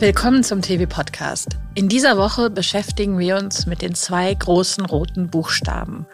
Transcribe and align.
Willkommen 0.00 0.44
zum 0.44 0.62
TV-Podcast. 0.62 1.56
In 1.74 1.88
dieser 1.88 2.16
Woche 2.16 2.50
beschäftigen 2.50 3.18
wir 3.18 3.36
uns 3.36 3.66
mit 3.66 3.82
den 3.82 3.96
zwei 3.96 4.32
großen 4.32 4.84
roten 4.84 5.28
Buchstaben. 5.28 6.06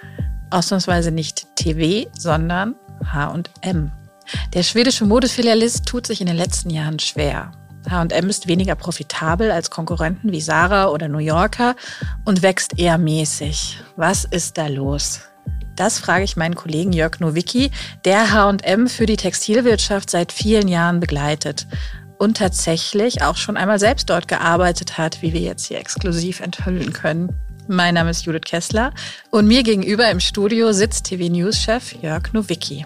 Ausnahmsweise 0.48 1.10
nicht 1.10 1.54
TV, 1.54 2.08
sondern 2.18 2.76
H 3.12 3.26
und 3.26 3.50
M. 3.60 3.92
Der 4.54 4.62
schwedische 4.62 5.04
Modefilialist 5.04 5.84
tut 5.84 6.06
sich 6.06 6.22
in 6.22 6.26
den 6.26 6.36
letzten 6.36 6.70
Jahren 6.70 6.98
schwer. 6.98 7.52
H&M 7.90 8.30
ist 8.30 8.48
weniger 8.48 8.74
profitabel 8.74 9.50
als 9.50 9.68
Konkurrenten 9.68 10.32
wie 10.32 10.40
Sarah 10.40 10.86
oder 10.86 11.08
New 11.08 11.18
Yorker 11.18 11.76
und 12.24 12.40
wächst 12.40 12.78
eher 12.78 12.96
mäßig. 12.96 13.82
Was 13.96 14.24
ist 14.24 14.56
da 14.56 14.66
los? 14.68 15.20
Das 15.76 15.98
frage 15.98 16.24
ich 16.24 16.36
meinen 16.36 16.54
Kollegen 16.54 16.94
Jörg 16.94 17.20
Nowicki, 17.20 17.70
der 18.06 18.32
H&M 18.32 18.88
für 18.88 19.04
die 19.04 19.18
Textilwirtschaft 19.18 20.08
seit 20.08 20.32
vielen 20.32 20.68
Jahren 20.68 21.00
begleitet 21.00 21.66
und 22.18 22.36
tatsächlich 22.36 23.22
auch 23.22 23.36
schon 23.36 23.56
einmal 23.56 23.78
selbst 23.78 24.10
dort 24.10 24.28
gearbeitet 24.28 24.98
hat, 24.98 25.22
wie 25.22 25.32
wir 25.32 25.40
jetzt 25.40 25.66
hier 25.66 25.78
exklusiv 25.78 26.40
enthüllen 26.40 26.92
können. 26.92 27.32
Mein 27.68 27.94
Name 27.94 28.10
ist 28.10 28.26
Judith 28.26 28.42
Kessler 28.44 28.92
und 29.30 29.46
mir 29.46 29.62
gegenüber 29.62 30.10
im 30.10 30.20
Studio 30.20 30.72
sitzt 30.72 31.06
TV-News-Chef 31.06 31.94
Jörg 32.02 32.32
Nowicki. 32.32 32.84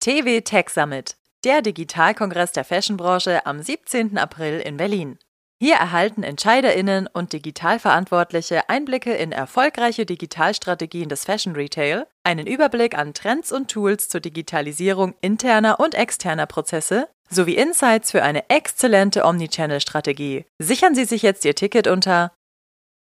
TV 0.00 0.40
Tech 0.42 0.70
Summit, 0.70 1.16
der 1.44 1.60
Digitalkongress 1.60 2.52
der 2.52 2.64
Fashionbranche 2.64 3.44
am 3.44 3.60
17. 3.60 4.16
April 4.16 4.60
in 4.60 4.78
Berlin. 4.78 5.18
Hier 5.62 5.74
erhalten 5.74 6.22
Entscheiderinnen 6.22 7.06
und 7.06 7.34
Digitalverantwortliche 7.34 8.70
Einblicke 8.70 9.12
in 9.12 9.30
erfolgreiche 9.30 10.06
Digitalstrategien 10.06 11.10
des 11.10 11.26
Fashion 11.26 11.54
Retail, 11.54 12.06
einen 12.24 12.46
Überblick 12.46 12.96
an 12.96 13.12
Trends 13.12 13.52
und 13.52 13.70
Tools 13.70 14.08
zur 14.08 14.22
Digitalisierung 14.22 15.14
interner 15.20 15.78
und 15.78 15.94
externer 15.94 16.46
Prozesse 16.46 17.10
sowie 17.28 17.56
Insights 17.56 18.10
für 18.10 18.22
eine 18.22 18.48
exzellente 18.48 19.26
Omnichannel-Strategie. 19.26 20.46
Sichern 20.58 20.94
Sie 20.94 21.04
sich 21.04 21.20
jetzt 21.20 21.44
Ihr 21.44 21.54
Ticket 21.54 21.88
unter 21.88 22.32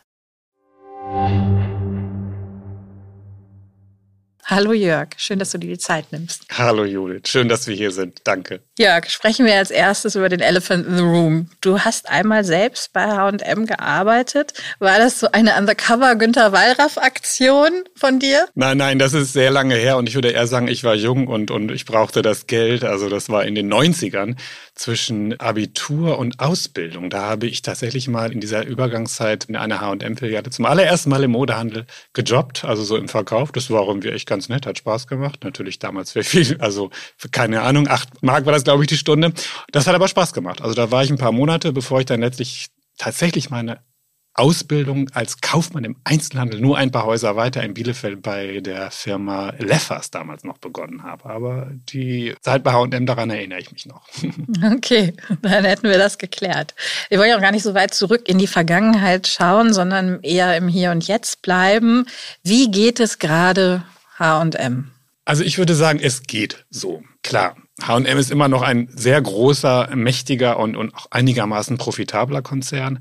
Hallo 4.48 4.72
Jörg, 4.72 5.08
schön, 5.16 5.40
dass 5.40 5.50
du 5.50 5.58
dir 5.58 5.70
die 5.70 5.78
Zeit 5.78 6.12
nimmst. 6.12 6.44
Hallo 6.56 6.84
Judith, 6.84 7.22
schön, 7.26 7.48
dass 7.48 7.66
wir 7.66 7.74
hier 7.74 7.90
sind. 7.90 8.20
Danke. 8.22 8.60
Jörg, 8.78 9.10
sprechen 9.10 9.44
wir 9.44 9.56
als 9.56 9.72
erstes 9.72 10.14
über 10.14 10.28
den 10.28 10.38
Elephant 10.38 10.86
in 10.86 10.96
the 10.96 11.02
Room. 11.02 11.50
Du 11.60 11.80
hast 11.80 12.08
einmal 12.08 12.44
selbst 12.44 12.92
bei 12.92 13.08
H&M 13.08 13.66
gearbeitet. 13.66 14.52
War 14.78 14.98
das 14.98 15.18
so 15.18 15.26
eine 15.32 15.56
Undercover 15.56 16.14
Günter 16.14 16.52
Wallraff 16.52 16.96
Aktion 16.96 17.72
von 17.96 18.20
dir? 18.20 18.46
Nein, 18.54 18.78
nein, 18.78 19.00
das 19.00 19.14
ist 19.14 19.32
sehr 19.32 19.50
lange 19.50 19.74
her 19.74 19.96
und 19.96 20.08
ich 20.08 20.14
würde 20.14 20.30
eher 20.30 20.46
sagen, 20.46 20.68
ich 20.68 20.84
war 20.84 20.94
jung 20.94 21.26
und, 21.26 21.50
und 21.50 21.72
ich 21.72 21.84
brauchte 21.84 22.22
das 22.22 22.46
Geld. 22.46 22.84
Also 22.84 23.08
das 23.08 23.28
war 23.28 23.44
in 23.44 23.56
den 23.56 23.68
90ern 23.68 24.36
zwischen 24.76 25.40
Abitur 25.40 26.18
und 26.18 26.38
Ausbildung. 26.38 27.10
Da 27.10 27.22
habe 27.22 27.46
ich 27.46 27.62
tatsächlich 27.62 28.08
mal 28.08 28.30
in 28.30 28.40
dieser 28.40 28.64
Übergangszeit 28.66 29.46
in 29.46 29.56
einer 29.56 29.80
H&M-Filiale 29.80 30.50
zum 30.50 30.66
allerersten 30.66 31.10
Mal 31.10 31.24
im 31.24 31.32
Modehandel 31.32 31.86
gejobbt, 32.12 32.64
also 32.64 32.84
so 32.84 32.96
im 32.96 33.08
Verkauf. 33.08 33.52
Das 33.52 33.70
war 33.70 33.88
irgendwie 33.88 34.10
echt 34.10 34.28
ganz 34.28 34.48
nett, 34.48 34.66
hat 34.66 34.78
Spaß 34.78 35.06
gemacht. 35.06 35.42
Natürlich 35.42 35.78
damals 35.78 36.12
für 36.12 36.22
viel, 36.22 36.58
also 36.60 36.90
keine 37.32 37.62
Ahnung, 37.62 37.88
acht 37.88 38.22
Mark 38.22 38.44
war 38.44 38.52
das, 38.52 38.64
glaube 38.64 38.84
ich, 38.84 38.88
die 38.88 38.98
Stunde. 38.98 39.32
Das 39.72 39.86
hat 39.86 39.94
aber 39.94 40.08
Spaß 40.08 40.34
gemacht. 40.34 40.60
Also 40.60 40.74
da 40.74 40.90
war 40.90 41.02
ich 41.02 41.10
ein 41.10 41.18
paar 41.18 41.32
Monate, 41.32 41.72
bevor 41.72 42.00
ich 42.00 42.06
dann 42.06 42.20
letztlich 42.20 42.68
tatsächlich 42.98 43.50
meine 43.50 43.80
Ausbildung 44.36 45.08
als 45.14 45.40
Kaufmann 45.40 45.84
im 45.84 45.96
Einzelhandel 46.04 46.60
nur 46.60 46.76
ein 46.76 46.90
paar 46.90 47.04
Häuser 47.04 47.36
weiter 47.36 47.62
in 47.62 47.74
Bielefeld 47.74 48.22
bei 48.22 48.60
der 48.60 48.90
Firma 48.90 49.54
Leffers 49.58 50.10
damals 50.10 50.44
noch 50.44 50.58
begonnen 50.58 51.02
habe. 51.02 51.26
Aber 51.26 51.70
die 51.88 52.34
Zeit 52.40 52.62
bei 52.62 52.72
H&M, 52.72 53.06
daran 53.06 53.30
erinnere 53.30 53.60
ich 53.60 53.72
mich 53.72 53.86
noch. 53.86 54.02
Okay, 54.76 55.14
dann 55.42 55.64
hätten 55.64 55.88
wir 55.88 55.98
das 55.98 56.18
geklärt. 56.18 56.74
Wir 57.08 57.18
wollen 57.18 57.30
ja 57.30 57.36
auch 57.36 57.40
gar 57.40 57.52
nicht 57.52 57.62
so 57.62 57.74
weit 57.74 57.94
zurück 57.94 58.28
in 58.28 58.38
die 58.38 58.46
Vergangenheit 58.46 59.26
schauen, 59.26 59.72
sondern 59.72 60.20
eher 60.22 60.56
im 60.56 60.68
Hier 60.68 60.90
und 60.90 61.06
Jetzt 61.06 61.42
bleiben. 61.42 62.06
Wie 62.42 62.70
geht 62.70 63.00
es 63.00 63.18
gerade 63.18 63.84
H&M? 64.18 64.90
Also 65.24 65.42
ich 65.42 65.58
würde 65.58 65.74
sagen, 65.74 65.98
es 66.00 66.22
geht 66.22 66.64
so. 66.70 67.02
Klar, 67.22 67.56
H&M 67.82 68.18
ist 68.18 68.30
immer 68.30 68.48
noch 68.48 68.62
ein 68.62 68.88
sehr 68.94 69.20
großer, 69.20 69.90
mächtiger 69.94 70.58
und, 70.58 70.76
und 70.76 70.94
auch 70.94 71.06
einigermaßen 71.10 71.76
profitabler 71.78 72.42
Konzern. 72.42 73.00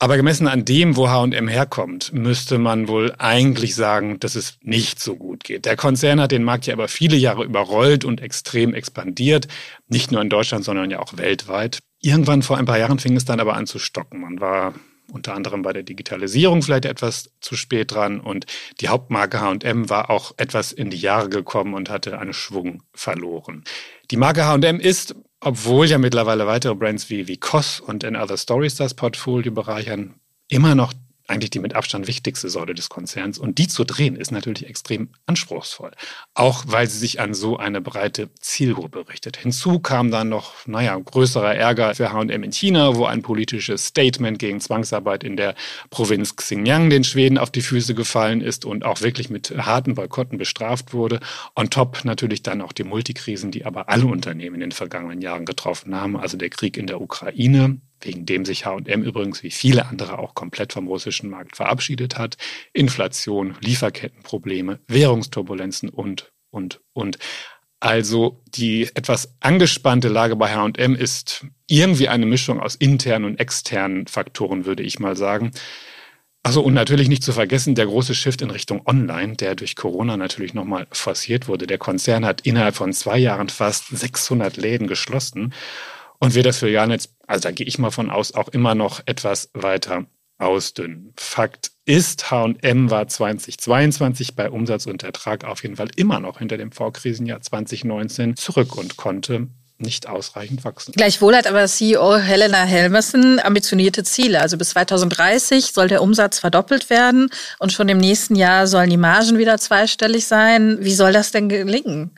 Aber 0.00 0.16
gemessen 0.16 0.46
an 0.46 0.64
dem, 0.64 0.96
wo 0.96 1.08
H&M 1.08 1.48
herkommt, 1.48 2.12
müsste 2.12 2.58
man 2.58 2.86
wohl 2.86 3.12
eigentlich 3.18 3.74
sagen, 3.74 4.20
dass 4.20 4.36
es 4.36 4.58
nicht 4.62 5.00
so 5.00 5.16
gut 5.16 5.42
geht. 5.42 5.64
Der 5.64 5.76
Konzern 5.76 6.20
hat 6.20 6.30
den 6.30 6.44
Markt 6.44 6.66
ja 6.66 6.74
aber 6.74 6.86
viele 6.86 7.16
Jahre 7.16 7.44
überrollt 7.44 8.04
und 8.04 8.20
extrem 8.20 8.74
expandiert. 8.74 9.48
Nicht 9.88 10.12
nur 10.12 10.22
in 10.22 10.30
Deutschland, 10.30 10.64
sondern 10.64 10.90
ja 10.90 11.00
auch 11.00 11.16
weltweit. 11.16 11.80
Irgendwann 12.00 12.42
vor 12.42 12.58
ein 12.58 12.64
paar 12.64 12.78
Jahren 12.78 13.00
fing 13.00 13.16
es 13.16 13.24
dann 13.24 13.40
aber 13.40 13.54
an 13.54 13.66
zu 13.66 13.80
stocken. 13.80 14.20
Man 14.20 14.40
war 14.40 14.74
unter 15.12 15.34
anderem 15.34 15.62
bei 15.62 15.72
der 15.72 15.82
Digitalisierung 15.82 16.62
vielleicht 16.62 16.84
etwas 16.84 17.30
zu 17.40 17.56
spät 17.56 17.90
dran 17.92 18.20
und 18.20 18.46
die 18.80 18.88
Hauptmarke 18.88 19.40
H&M 19.40 19.90
war 19.90 20.10
auch 20.10 20.32
etwas 20.36 20.70
in 20.70 20.90
die 20.90 20.98
Jahre 20.98 21.28
gekommen 21.28 21.74
und 21.74 21.90
hatte 21.90 22.18
einen 22.18 22.34
Schwung 22.34 22.82
verloren. 22.92 23.64
Die 24.10 24.16
Marke 24.16 24.44
H&M 24.44 24.78
ist, 24.78 25.16
obwohl 25.40 25.86
ja 25.86 25.98
mittlerweile 25.98 26.46
weitere 26.46 26.74
Brands 26.74 27.10
wie, 27.10 27.28
wie 27.28 27.36
COS 27.36 27.80
und 27.80 28.04
In 28.04 28.16
Other 28.16 28.36
Stories 28.36 28.76
das 28.76 28.94
Portfolio 28.94 29.52
bereichern, 29.52 30.14
immer 30.48 30.74
noch 30.74 30.92
eigentlich 31.28 31.50
die 31.50 31.58
mit 31.58 31.74
Abstand 31.74 32.06
wichtigste 32.08 32.48
Säule 32.48 32.74
des 32.74 32.88
Konzerns. 32.88 33.38
Und 33.38 33.58
die 33.58 33.68
zu 33.68 33.84
drehen 33.84 34.16
ist 34.16 34.32
natürlich 34.32 34.66
extrem 34.66 35.10
anspruchsvoll. 35.26 35.92
Auch 36.34 36.64
weil 36.66 36.88
sie 36.88 36.98
sich 36.98 37.20
an 37.20 37.34
so 37.34 37.58
eine 37.58 37.80
breite 37.80 38.30
Zielgruppe 38.40 39.08
richtet. 39.08 39.36
Hinzu 39.36 39.78
kam 39.78 40.10
dann 40.10 40.30
noch, 40.30 40.66
naja, 40.66 40.96
größerer 40.98 41.54
Ärger 41.54 41.94
für 41.94 42.12
H&M 42.12 42.42
in 42.42 42.52
China, 42.52 42.96
wo 42.96 43.04
ein 43.04 43.22
politisches 43.22 43.86
Statement 43.86 44.38
gegen 44.38 44.60
Zwangsarbeit 44.60 45.22
in 45.22 45.36
der 45.36 45.54
Provinz 45.90 46.34
Xinjiang 46.34 46.88
den 46.90 47.04
Schweden 47.04 47.38
auf 47.38 47.50
die 47.50 47.62
Füße 47.62 47.94
gefallen 47.94 48.40
ist 48.40 48.64
und 48.64 48.84
auch 48.84 49.02
wirklich 49.02 49.28
mit 49.28 49.54
harten 49.56 49.94
Boykotten 49.94 50.38
bestraft 50.38 50.94
wurde. 50.94 51.20
On 51.54 51.68
top 51.68 52.04
natürlich 52.04 52.42
dann 52.42 52.62
auch 52.62 52.72
die 52.72 52.84
Multikrisen, 52.84 53.50
die 53.50 53.66
aber 53.66 53.88
alle 53.90 54.06
Unternehmen 54.06 54.54
in 54.54 54.60
den 54.60 54.72
vergangenen 54.72 55.20
Jahren 55.20 55.44
getroffen 55.44 55.94
haben. 55.94 56.16
Also 56.16 56.38
der 56.38 56.48
Krieg 56.48 56.76
in 56.78 56.86
der 56.86 57.00
Ukraine, 57.00 57.80
wegen 58.00 58.26
dem 58.26 58.44
sich 58.44 58.64
HM 58.64 59.02
übrigens 59.02 59.42
wie 59.42 59.50
viele 59.50 59.86
andere 59.86 60.18
auch 60.18 60.34
komplett 60.34 60.72
vom 60.72 60.86
russischen 60.88 61.30
Markt 61.30 61.56
verabschiedet 61.56 62.18
hat. 62.18 62.36
Inflation, 62.72 63.56
Lieferkettenprobleme, 63.60 64.80
Währungsturbulenzen 64.88 65.88
und, 65.88 66.32
und, 66.50 66.80
und. 66.92 67.18
Also 67.80 68.42
die 68.48 68.84
etwas 68.94 69.34
angespannte 69.40 70.08
Lage 70.08 70.34
bei 70.34 70.48
HM 70.48 70.96
ist 70.96 71.46
irgendwie 71.68 72.08
eine 72.08 72.26
Mischung 72.26 72.58
aus 72.60 72.74
internen 72.74 73.24
und 73.24 73.38
externen 73.38 74.06
Faktoren, 74.08 74.64
würde 74.64 74.82
ich 74.82 74.98
mal 74.98 75.16
sagen. 75.16 75.52
Also 76.42 76.62
und 76.62 76.74
natürlich 76.74 77.08
nicht 77.08 77.22
zu 77.22 77.32
vergessen 77.32 77.74
der 77.74 77.86
große 77.86 78.14
Shift 78.14 78.42
in 78.42 78.50
Richtung 78.50 78.82
Online, 78.86 79.36
der 79.36 79.54
durch 79.54 79.76
Corona 79.76 80.16
natürlich 80.16 80.54
nochmal 80.54 80.86
forciert 80.90 81.46
wurde. 81.46 81.66
Der 81.66 81.78
Konzern 81.78 82.24
hat 82.24 82.40
innerhalb 82.42 82.74
von 82.74 82.92
zwei 82.92 83.18
Jahren 83.18 83.48
fast 83.48 83.88
600 83.88 84.56
Läden 84.56 84.86
geschlossen 84.86 85.52
und 86.20 86.34
wird 86.34 86.46
das 86.46 86.58
Filialnetz, 86.58 87.10
also 87.26 87.42
da 87.42 87.50
gehe 87.50 87.66
ich 87.66 87.78
mal 87.78 87.90
von 87.90 88.10
aus, 88.10 88.34
auch 88.34 88.48
immer 88.48 88.74
noch 88.74 89.00
etwas 89.06 89.50
weiter 89.54 90.06
ausdünnen. 90.38 91.12
Fakt 91.16 91.72
ist, 91.84 92.30
H&M 92.30 92.90
war 92.90 93.08
2022 93.08 94.36
bei 94.36 94.50
Umsatz 94.50 94.86
und 94.86 95.02
Ertrag 95.02 95.44
auf 95.44 95.62
jeden 95.62 95.76
Fall 95.76 95.88
immer 95.96 96.20
noch 96.20 96.38
hinter 96.38 96.56
dem 96.56 96.70
Vorkrisenjahr 96.70 97.40
2019 97.40 98.36
zurück 98.36 98.76
und 98.76 98.96
konnte 98.96 99.48
nicht 99.80 100.08
ausreichend 100.08 100.64
wachsen. 100.64 100.92
Gleichwohl 100.92 101.36
hat 101.36 101.46
aber 101.46 101.64
CEO 101.66 102.16
Helena 102.16 102.64
Helmerson 102.64 103.38
ambitionierte 103.38 104.02
Ziele. 104.02 104.40
Also 104.40 104.58
bis 104.58 104.70
2030 104.70 105.72
soll 105.72 105.88
der 105.88 106.02
Umsatz 106.02 106.40
verdoppelt 106.40 106.90
werden 106.90 107.30
und 107.58 107.72
schon 107.72 107.88
im 107.88 107.98
nächsten 107.98 108.34
Jahr 108.34 108.66
sollen 108.66 108.90
die 108.90 108.96
Margen 108.96 109.38
wieder 109.38 109.58
zweistellig 109.58 110.26
sein. 110.26 110.78
Wie 110.80 110.94
soll 110.94 111.12
das 111.12 111.30
denn 111.30 111.48
gelingen? 111.48 112.10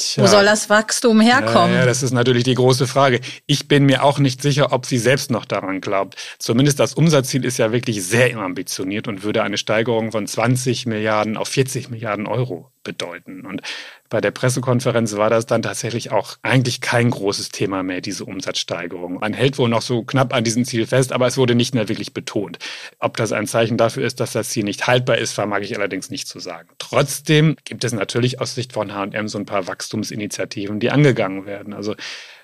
Tja. 0.00 0.22
Wo 0.22 0.26
soll 0.26 0.44
das 0.44 0.70
Wachstum 0.70 1.20
herkommen? 1.20 1.72
Ja, 1.72 1.80
ja, 1.80 1.86
das 1.86 2.02
ist 2.02 2.12
natürlich 2.12 2.44
die 2.44 2.54
große 2.54 2.86
Frage. 2.86 3.20
Ich 3.46 3.68
bin 3.68 3.84
mir 3.84 4.02
auch 4.02 4.18
nicht 4.18 4.42
sicher, 4.42 4.72
ob 4.72 4.86
sie 4.86 4.98
selbst 4.98 5.30
noch 5.30 5.44
daran 5.44 5.80
glaubt. 5.80 6.16
Zumindest 6.38 6.80
das 6.80 6.94
Umsatzziel 6.94 7.44
ist 7.44 7.58
ja 7.58 7.72
wirklich 7.72 8.04
sehr 8.04 8.36
ambitioniert 8.38 9.08
und 9.08 9.22
würde 9.22 9.42
eine 9.42 9.58
Steigerung 9.58 10.12
von 10.12 10.26
20 10.26 10.86
Milliarden 10.86 11.36
auf 11.36 11.48
40 11.48 11.90
Milliarden 11.90 12.26
Euro 12.26 12.70
bedeuten. 12.82 13.46
Und 13.46 13.62
bei 14.08 14.20
der 14.20 14.30
Pressekonferenz 14.30 15.16
war 15.16 15.30
das 15.30 15.46
dann 15.46 15.62
tatsächlich 15.62 16.10
auch 16.10 16.36
eigentlich 16.42 16.80
kein 16.80 17.10
großes 17.10 17.50
Thema 17.50 17.82
mehr, 17.82 18.00
diese 18.00 18.24
Umsatzsteigerung. 18.24 19.14
Man 19.20 19.32
hält 19.32 19.58
wohl 19.58 19.68
noch 19.68 19.82
so 19.82 20.02
knapp 20.02 20.34
an 20.34 20.44
diesem 20.44 20.64
Ziel 20.64 20.86
fest, 20.86 21.12
aber 21.12 21.26
es 21.26 21.36
wurde 21.36 21.54
nicht 21.54 21.74
mehr 21.74 21.88
wirklich 21.88 22.12
betont. 22.12 22.58
Ob 22.98 23.16
das 23.16 23.32
ein 23.32 23.46
Zeichen 23.46 23.76
dafür 23.76 24.04
ist, 24.04 24.20
dass 24.20 24.32
das 24.32 24.50
Ziel 24.50 24.64
nicht 24.64 24.86
haltbar 24.86 25.18
ist, 25.18 25.32
vermag 25.32 25.60
ich 25.60 25.76
allerdings 25.76 26.10
nicht 26.10 26.28
zu 26.28 26.38
sagen. 26.38 26.68
Trotzdem 26.78 27.56
gibt 27.64 27.84
es 27.84 27.92
natürlich 27.92 28.40
aus 28.40 28.54
Sicht 28.54 28.72
von 28.72 28.94
H&M 28.94 29.28
so 29.28 29.38
ein 29.38 29.46
paar 29.46 29.66
Wachstumsinitiativen, 29.66 30.80
die 30.80 30.90
angegangen 30.90 31.46
werden. 31.46 31.72
Also 31.72 31.94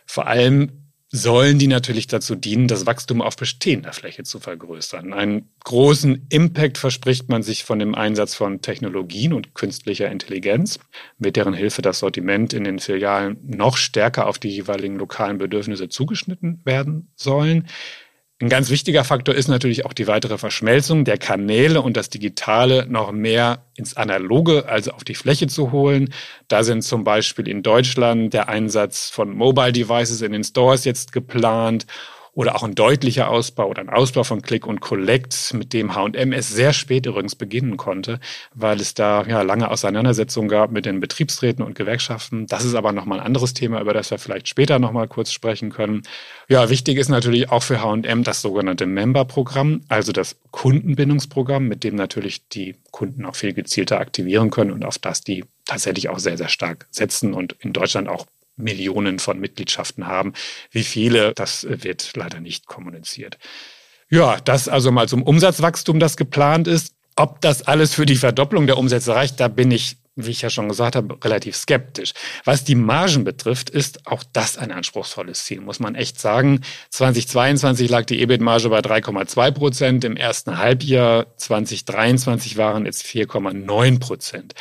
vor 0.07 0.27
allem 0.27 0.86
sollen 1.17 1.59
die 1.59 1.67
natürlich 1.67 2.07
dazu 2.07 2.35
dienen, 2.35 2.69
das 2.69 2.87
Wachstum 2.87 3.23
auf 3.23 3.37
bestehender 3.37 3.93
Fläche 3.93 4.23
zu 4.23 4.39
vergrößern. 4.39 5.13
Einen 5.13 5.49
großen 5.65 6.27
Impact 6.29 6.79
verspricht 6.79 7.29
man 7.29 7.43
sich 7.43 7.65
von 7.65 7.79
dem 7.79 7.95
Einsatz 7.95 8.35
von 8.35 8.61
Technologien 8.61 9.33
und 9.33 9.55
künstlicher 9.55 10.11
Intelligenz, 10.11 10.79
mit 11.19 11.37
deren 11.37 11.55
Hilfe 11.55 11.83
das 11.83 11.99
Sortiment 11.99 12.53
in 12.53 12.65
den 12.65 12.79
Filialen 12.79 13.39
noch 13.43 13.77
stärker 13.77 14.27
auf 14.27 14.39
die 14.39 14.51
jeweiligen 14.51 14.97
lokalen 14.97 15.39
Bedürfnisse 15.39 15.89
zugeschnitten 15.89 16.61
werden 16.65 17.11
sollen. 17.17 17.67
Ein 18.39 18.51
ganz 18.51 18.69
wichtiger 18.69 19.03
Faktor 19.03 19.35
ist 19.35 19.49
natürlich 19.49 19.87
auch 19.87 19.95
die 19.95 20.07
weitere 20.07 20.37
Verschmelzung 20.37 21.07
der 21.07 21.17
Kanäle 21.17 21.81
und 21.81 21.97
das 21.97 22.11
Digitale 22.11 22.87
noch 22.87 23.11
mehr 23.11 23.65
ins 23.77 23.97
Analoge, 23.97 24.69
also 24.69 24.91
auf 24.91 25.05
die 25.05 25.15
Fläche 25.15 25.47
zu 25.47 25.73
holen. 25.73 26.13
Da 26.47 26.63
sind 26.63 26.83
zum 26.83 27.03
Beispiel 27.03 27.49
in 27.49 27.63
Deutschland 27.63 28.35
der 28.35 28.51
Einsatz 28.51 29.09
von 29.09 29.35
Mobile 29.35 29.73
Devices 29.73 30.21
in 30.21 30.33
den 30.33 30.45
Stores 30.45 30.85
jetzt 30.85 31.13
geplant 31.13 31.87
oder 32.37 32.55
auch 32.55 32.63
ein 32.63 32.75
deutlicher 32.75 33.31
Ausbau 33.31 33.67
oder 33.67 33.81
ein 33.81 33.89
Ausbau 33.89 34.23
von 34.23 34.43
Click 34.43 34.67
und 34.67 34.81
Collect, 34.83 35.55
mit 35.55 35.73
dem 35.73 35.95
H&M 35.95 36.33
es 36.35 36.51
sehr 36.51 36.75
spät 36.75 37.07
übrigens 37.07 37.35
beginnen 37.35 37.79
konnte, 37.79 38.21
weil 38.55 38.79
es 38.79 38.93
da 38.93 39.25
ja 39.25 39.41
lange 39.41 39.71
Auseinandersetzungen 39.71 40.49
gab 40.49 40.71
mit 40.71 40.85
den 40.85 41.01
Betriebsräten 41.01 41.65
und 41.65 41.75
Gewerkschaften. 41.75 42.47
Das 42.47 42.63
ist 42.67 42.75
aber 42.75 42.93
nochmal 42.93 43.21
ein 43.21 43.27
anderes 43.27 43.55
Thema, 43.55 43.81
über 43.81 43.95
das 43.95 44.11
wir 44.11 44.19
vielleicht 44.19 44.49
später 44.49 44.79
nochmal 44.79 45.09
kurz 45.09 45.33
sprechen 45.33 45.71
können. 45.71 46.03
Ja, 46.47 46.69
wichtig 46.69 46.99
ist 46.99 47.09
natürlich 47.09 47.51
auch 47.51 47.63
für 47.63 47.81
H&M 47.83 48.23
das 48.23 48.43
sogenannte 48.43 48.85
Member-Programm, 48.85 49.85
also 49.89 50.13
das 50.13 50.37
Kundenbindungsprogramm, 50.51 51.67
mit 51.67 51.85
dem 51.85 51.95
natürlich 51.95 52.49
die 52.51 52.77
Kunden 52.91 53.25
auch 53.25 53.35
viel 53.35 53.55
gezielter 53.55 53.99
aktivieren 53.99 54.51
können 54.51 54.73
und 54.73 54.85
auf 54.85 54.99
das 54.99 55.23
die 55.23 55.47
tatsächlich 55.65 56.11
auch 56.11 56.19
sehr, 56.19 56.37
sehr 56.37 56.49
stark 56.49 56.87
setzen 56.91 57.33
und 57.33 57.57
in 57.61 57.73
Deutschland 57.73 58.09
auch 58.09 58.27
Millionen 58.57 59.19
von 59.19 59.39
Mitgliedschaften 59.39 60.07
haben. 60.07 60.33
Wie 60.71 60.85
viele, 60.85 61.33
das 61.35 61.67
wird 61.69 62.13
leider 62.17 62.41
nicht 62.41 62.67
kommuniziert. 62.67 63.39
Ja, 64.09 64.39
das 64.41 64.69
also 64.69 64.93
mal 64.93 65.09
zum 65.09 65.23
Umsatzwachstum, 65.23 65.99
das 65.99 66.17
geplant 66.17 66.69
ist. 66.69 66.95
Ob 67.17 67.41
das 67.41 67.63
alles 67.63 67.95
für 67.95 68.07
die 68.07 68.17
Verdopplung 68.17 68.67
der 68.67 68.77
Umsätze 68.77 69.15
reicht, 69.15 69.41
da 69.41 69.49
bin 69.49 69.71
ich, 69.71 69.97
wie 70.17 70.31
ich 70.31 70.43
ja 70.43 70.51
schon 70.51 70.69
gesagt 70.69 70.97
habe, 70.97 71.17
relativ 71.25 71.57
skeptisch. 71.57 72.13
Was 72.45 72.63
die 72.63 72.75
Margen 72.75 73.25
betrifft, 73.25 73.71
ist 73.71 74.07
auch 74.07 74.23
das 74.35 74.59
ein 74.59 74.71
anspruchsvolles 74.71 75.45
Ziel, 75.45 75.63
muss 75.63 75.81
man 75.81 75.95
echt 75.95 76.21
sagen. 76.21 76.61
2022 76.91 77.89
lag 77.89 78.05
die 78.05 78.21
EBIT-Marge 78.21 78.69
bei 78.69 78.81
3,2 78.81 79.51
Prozent, 79.51 80.05
im 80.05 80.17
ersten 80.17 80.59
Halbjahr 80.59 81.35
2023 81.39 82.59
waren 82.59 82.85
es 82.85 83.03
4,9 83.03 83.99
Prozent. 83.99 84.55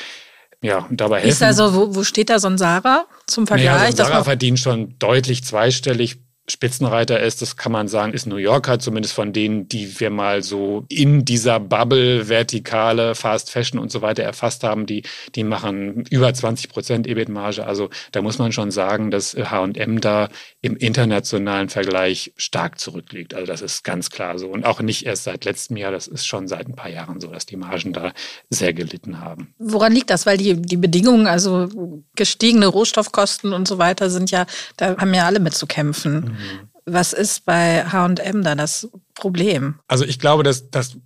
Ja, 0.66 0.80
und 0.90 1.00
dabei 1.00 1.18
helfen. 1.18 1.30
Ist 1.30 1.44
also, 1.44 1.74
wo, 1.74 1.96
wo 1.96 2.04
steht 2.04 2.30
da 2.30 2.40
so 2.40 2.48
ein 2.48 2.58
Sarah 2.58 3.06
zum 3.28 3.48
Vergleich? 3.48 3.68
Naja, 3.68 3.92
so 3.92 4.04
ein 4.04 4.08
Sarah 4.08 4.24
verdient 4.24 4.60
schon 4.60 4.98
deutlich 5.00 5.44
zweistellig 5.44 6.18
Spitzenreiter 6.48 7.20
ist, 7.20 7.42
das 7.42 7.58
kann 7.58 7.72
man 7.72 7.88
sagen, 7.88 8.14
ist 8.14 8.28
New 8.28 8.36
Yorker, 8.36 8.78
zumindest 8.78 9.16
von 9.16 9.34
denen, 9.34 9.68
die 9.68 10.00
wir 10.00 10.12
mal 10.12 10.44
so 10.44 10.86
in 10.90 11.26
dieser 11.26 11.60
Bubble, 11.60 12.30
Vertikale, 12.30 13.16
Fast 13.16 13.50
Fashion 13.50 13.80
und 13.80 13.92
so 13.92 14.04
weiter 14.04 14.24
erfasst 14.24 14.64
haben, 14.64 14.86
die, 14.86 15.04
die 15.34 15.44
machen 15.44 16.04
über 16.12 16.32
20 16.32 16.70
Prozent 16.70 17.08
EBIT-Marge. 17.08 17.66
Also 17.66 17.90
da 18.12 18.22
muss 18.22 18.38
man 18.38 18.52
schon 18.52 18.70
sagen, 18.70 19.10
dass 19.10 19.34
H&M 19.34 20.02
da 20.02 20.30
im 20.62 20.76
internationalen 20.78 21.70
Vergleich 21.70 22.32
stark 22.38 22.80
zurückliegt. 22.80 23.34
Also 23.34 23.48
das 23.48 23.62
ist 23.62 23.84
ganz 23.84 24.12
klar 24.12 24.38
so. 24.38 24.50
Und 24.50 24.66
auch 24.66 24.82
nicht 24.82 25.06
erst 25.06 25.24
seit 25.24 25.46
letztem 25.46 25.78
Jahr, 25.78 25.92
das 25.92 26.08
ist 26.08 26.28
schon 26.28 26.48
seit 26.48 26.68
ein 26.68 26.76
paar 26.76 26.92
Jahren 26.92 27.20
so, 27.20 27.28
dass 27.28 27.48
die 27.48 27.58
Margen 27.58 27.92
da 27.92 28.14
sehr 28.52 28.74
gelitten 28.74 29.20
haben. 29.20 29.54
Woran 29.58 29.94
liegt 29.94 30.12
das? 30.12 30.28
Weil 30.28 30.38
die, 30.38 30.62
die 30.62 30.78
Bedingungen, 30.78 31.26
also 31.26 32.04
gestiegene 32.16 32.68
Rohstoffkosten 32.68 33.52
und 33.52 33.68
so 33.68 33.80
weiter 33.80 34.12
sind 34.12 34.30
ja, 34.30 34.46
da 34.78 34.96
haben 34.98 35.14
ja 35.14 35.26
alle 35.26 35.40
mit 35.40 35.56
zu 35.56 35.66
kämpfen. 35.66 36.14
Mhm. 36.14 36.35
Was 36.86 37.14
ist 37.14 37.46
bei 37.46 37.86
HM 37.86 38.44
da 38.44 38.56
das 38.56 38.90
Problem? 39.16 39.80
Also 39.88 40.06
ich 40.06 40.20
glaube, 40.20 40.44
dass 40.44 40.70
das 40.70 40.98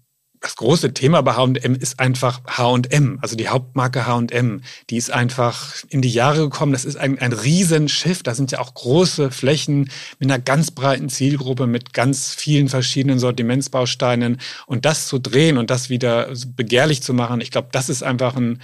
das 0.41 0.55
große 0.55 0.93
Thema 0.93 1.21
bei 1.21 1.33
H&M 1.33 1.75
ist 1.75 1.99
einfach 1.99 2.41
H&M, 2.45 3.19
also 3.21 3.35
die 3.35 3.49
Hauptmarke 3.49 4.07
H&M. 4.07 4.61
Die 4.89 4.97
ist 4.97 5.11
einfach 5.11 5.75
in 5.89 6.01
die 6.01 6.11
Jahre 6.11 6.41
gekommen. 6.43 6.71
Das 6.71 6.85
ist 6.85 6.95
ein, 6.95 7.19
ein 7.19 7.33
Riesenschiff. 7.33 8.23
Da 8.23 8.33
sind 8.33 8.51
ja 8.51 8.59
auch 8.59 8.73
große 8.73 9.31
Flächen 9.31 9.89
mit 10.17 10.31
einer 10.31 10.39
ganz 10.39 10.71
breiten 10.71 11.09
Zielgruppe, 11.09 11.67
mit 11.67 11.93
ganz 11.93 12.33
vielen 12.33 12.69
verschiedenen 12.69 13.19
Sortimentsbausteinen. 13.19 14.39
Und 14.65 14.85
das 14.85 15.07
zu 15.07 15.19
drehen 15.19 15.57
und 15.57 15.69
das 15.69 15.89
wieder 15.89 16.31
begehrlich 16.55 17.03
zu 17.03 17.13
machen, 17.13 17.41
ich 17.41 17.51
glaube, 17.51 17.69
das 17.71 17.89
ist 17.89 18.03
einfach 18.03 18.35
ein, 18.35 18.61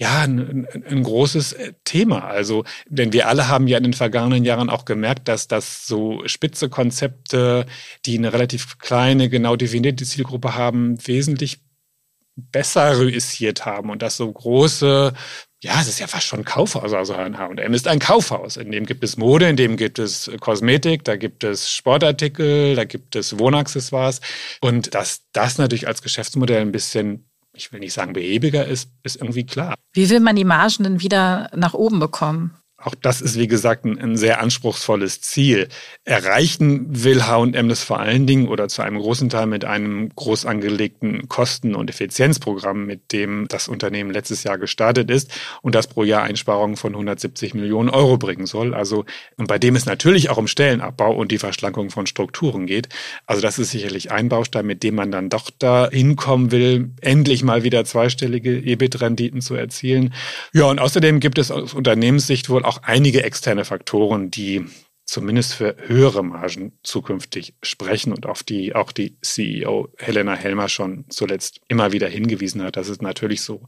ja, 0.00 0.22
ein, 0.22 0.66
ein, 0.86 1.02
großes 1.02 1.54
äh, 1.54 1.72
Thema. 1.84 2.24
Also, 2.24 2.64
denn 2.88 3.12
wir 3.12 3.26
alle 3.26 3.48
haben 3.48 3.66
ja 3.66 3.78
in 3.78 3.84
den 3.84 3.94
vergangenen 3.94 4.44
Jahren 4.44 4.70
auch 4.70 4.84
gemerkt, 4.84 5.26
dass 5.26 5.48
das 5.48 5.86
so 5.88 6.22
spitze 6.26 6.68
Konzepte, 6.68 7.66
die 8.06 8.16
eine 8.16 8.32
relativ 8.32 8.78
kleine, 8.78 9.28
genau 9.28 9.56
definierte 9.56 10.04
Zielgruppe 10.04 10.54
haben, 10.54 11.04
wesentlich 11.04 11.60
besser 12.36 13.00
reüssiert 13.00 13.66
haben 13.66 13.90
und 13.90 14.00
dass 14.00 14.16
so 14.16 14.30
große, 14.30 15.12
ja, 15.60 15.80
es 15.80 15.88
ist 15.88 15.98
ja 15.98 16.06
fast 16.06 16.26
schon 16.26 16.40
ein 16.40 16.44
Kaufhaus, 16.44 16.92
also 16.92 17.16
H&M 17.16 17.74
ist 17.74 17.88
ein 17.88 17.98
Kaufhaus. 17.98 18.56
In 18.56 18.70
dem 18.70 18.86
gibt 18.86 19.02
es 19.02 19.16
Mode, 19.16 19.48
in 19.48 19.56
dem 19.56 19.76
gibt 19.76 19.98
es 19.98 20.30
Kosmetik, 20.38 21.02
da 21.02 21.16
gibt 21.16 21.42
es 21.42 21.72
Sportartikel, 21.72 22.76
da 22.76 22.84
gibt 22.84 23.16
es 23.16 23.38
Wohnaccessoires 23.40 24.20
und 24.60 24.94
dass 24.94 25.22
das 25.32 25.58
natürlich 25.58 25.88
als 25.88 26.02
Geschäftsmodell 26.02 26.60
ein 26.60 26.70
bisschen 26.70 27.27
ich 27.58 27.72
will 27.72 27.80
nicht 27.80 27.92
sagen 27.92 28.12
behäbiger 28.12 28.64
ist, 28.64 28.90
ist 29.02 29.16
irgendwie 29.16 29.44
klar. 29.44 29.74
Wie 29.92 30.08
will 30.08 30.20
man 30.20 30.36
die 30.36 30.44
Margen 30.44 30.84
denn 30.84 31.00
wieder 31.00 31.50
nach 31.54 31.74
oben 31.74 31.98
bekommen? 31.98 32.57
Auch 32.80 32.94
das 32.94 33.20
ist, 33.20 33.36
wie 33.36 33.48
gesagt, 33.48 33.84
ein, 33.84 33.98
ein 33.98 34.16
sehr 34.16 34.40
anspruchsvolles 34.40 35.20
Ziel. 35.20 35.66
Erreichen 36.04 37.02
will 37.02 37.26
H&M 37.26 37.68
das 37.68 37.82
vor 37.82 37.98
allen 37.98 38.24
Dingen 38.28 38.46
oder 38.46 38.68
zu 38.68 38.82
einem 38.82 38.98
großen 38.98 39.28
Teil 39.30 39.46
mit 39.46 39.64
einem 39.64 40.10
groß 40.14 40.46
angelegten 40.46 41.28
Kosten- 41.28 41.74
und 41.74 41.90
Effizienzprogramm, 41.90 42.86
mit 42.86 43.10
dem 43.10 43.48
das 43.48 43.66
Unternehmen 43.66 44.12
letztes 44.12 44.44
Jahr 44.44 44.58
gestartet 44.58 45.10
ist 45.10 45.28
und 45.60 45.74
das 45.74 45.88
pro 45.88 46.04
Jahr 46.04 46.22
Einsparungen 46.22 46.76
von 46.76 46.92
170 46.92 47.52
Millionen 47.54 47.90
Euro 47.90 48.16
bringen 48.16 48.46
soll. 48.46 48.74
Also, 48.74 49.04
und 49.36 49.48
bei 49.48 49.58
dem 49.58 49.74
es 49.74 49.84
natürlich 49.84 50.30
auch 50.30 50.36
um 50.36 50.46
Stellenabbau 50.46 51.12
und 51.12 51.32
die 51.32 51.38
Verschlankung 51.38 51.90
von 51.90 52.06
Strukturen 52.06 52.66
geht. 52.66 52.88
Also, 53.26 53.42
das 53.42 53.58
ist 53.58 53.72
sicherlich 53.72 54.12
ein 54.12 54.28
Baustein, 54.28 54.66
mit 54.66 54.84
dem 54.84 54.94
man 54.94 55.10
dann 55.10 55.30
doch 55.30 55.50
da 55.58 55.90
hinkommen 55.90 56.52
will, 56.52 56.92
endlich 57.00 57.42
mal 57.42 57.64
wieder 57.64 57.84
zweistellige 57.84 58.56
EBIT-Renditen 58.56 59.40
zu 59.40 59.56
erzielen. 59.56 60.14
Ja, 60.52 60.66
und 60.66 60.78
außerdem 60.78 61.18
gibt 61.18 61.38
es 61.38 61.50
aus 61.50 61.74
Unternehmenssicht 61.74 62.48
wohl 62.48 62.67
auch 62.68 62.82
einige 62.82 63.24
externe 63.24 63.64
Faktoren, 63.64 64.30
die 64.30 64.66
zumindest 65.04 65.54
für 65.54 65.74
höhere 65.86 66.22
Margen 66.22 66.78
zukünftig 66.82 67.54
sprechen 67.62 68.12
und 68.12 68.26
auf 68.26 68.42
die 68.42 68.74
auch 68.74 68.92
die 68.92 69.18
CEO 69.22 69.88
Helena 69.96 70.34
Helmer 70.34 70.68
schon 70.68 71.06
zuletzt 71.08 71.62
immer 71.68 71.92
wieder 71.92 72.08
hingewiesen 72.08 72.62
hat. 72.62 72.76
Das 72.76 72.90
ist 72.90 73.00
natürlich 73.00 73.40
so 73.40 73.62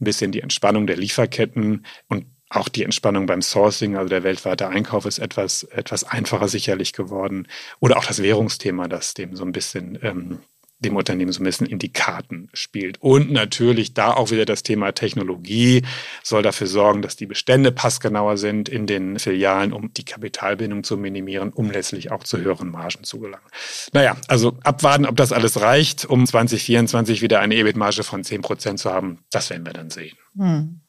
ein 0.00 0.04
bisschen 0.04 0.30
die 0.30 0.40
Entspannung 0.40 0.86
der 0.86 0.96
Lieferketten 0.96 1.84
und 2.08 2.26
auch 2.48 2.68
die 2.68 2.84
Entspannung 2.84 3.26
beim 3.26 3.42
Sourcing, 3.42 3.96
also 3.96 4.08
der 4.08 4.22
weltweite 4.22 4.68
Einkauf 4.68 5.06
ist 5.06 5.18
etwas, 5.18 5.64
etwas 5.64 6.04
einfacher 6.04 6.46
sicherlich 6.46 6.92
geworden. 6.92 7.48
Oder 7.80 7.96
auch 7.96 8.04
das 8.04 8.22
Währungsthema, 8.22 8.86
das 8.86 9.14
dem 9.14 9.34
so 9.34 9.44
ein 9.44 9.50
bisschen 9.50 9.98
ähm, 10.02 10.38
dem 10.84 10.96
Unternehmen 10.96 11.32
so 11.32 11.40
ein 11.40 11.44
bisschen 11.44 11.66
in 11.66 11.78
die 11.78 11.92
Karten 11.92 12.48
spielt. 12.52 13.00
Und 13.00 13.32
natürlich 13.32 13.94
da 13.94 14.12
auch 14.12 14.30
wieder 14.30 14.44
das 14.44 14.62
Thema 14.62 14.92
Technologie 14.92 15.82
soll 16.22 16.42
dafür 16.42 16.66
sorgen, 16.66 17.02
dass 17.02 17.16
die 17.16 17.26
Bestände 17.26 17.72
passgenauer 17.72 18.36
sind 18.36 18.68
in 18.68 18.86
den 18.86 19.18
Filialen, 19.18 19.72
um 19.72 19.92
die 19.92 20.04
Kapitalbindung 20.04 20.84
zu 20.84 20.96
minimieren, 20.96 21.52
um 21.52 21.70
letztlich 21.70 22.10
auch 22.10 22.24
zu 22.24 22.38
höheren 22.38 22.70
Margen 22.70 23.04
zu 23.04 23.18
gelangen. 23.18 23.44
Naja, 23.92 24.16
also 24.28 24.56
abwarten, 24.62 25.06
ob 25.06 25.16
das 25.16 25.32
alles 25.32 25.60
reicht, 25.60 26.04
um 26.04 26.26
2024 26.26 27.22
wieder 27.22 27.40
eine 27.40 27.54
EBIT-Marge 27.54 28.04
von 28.04 28.22
10 28.22 28.42
Prozent 28.42 28.78
zu 28.78 28.92
haben, 28.92 29.18
das 29.30 29.50
werden 29.50 29.66
wir 29.66 29.72
dann 29.72 29.90
sehen. 29.90 30.16
Hm. 30.36 30.80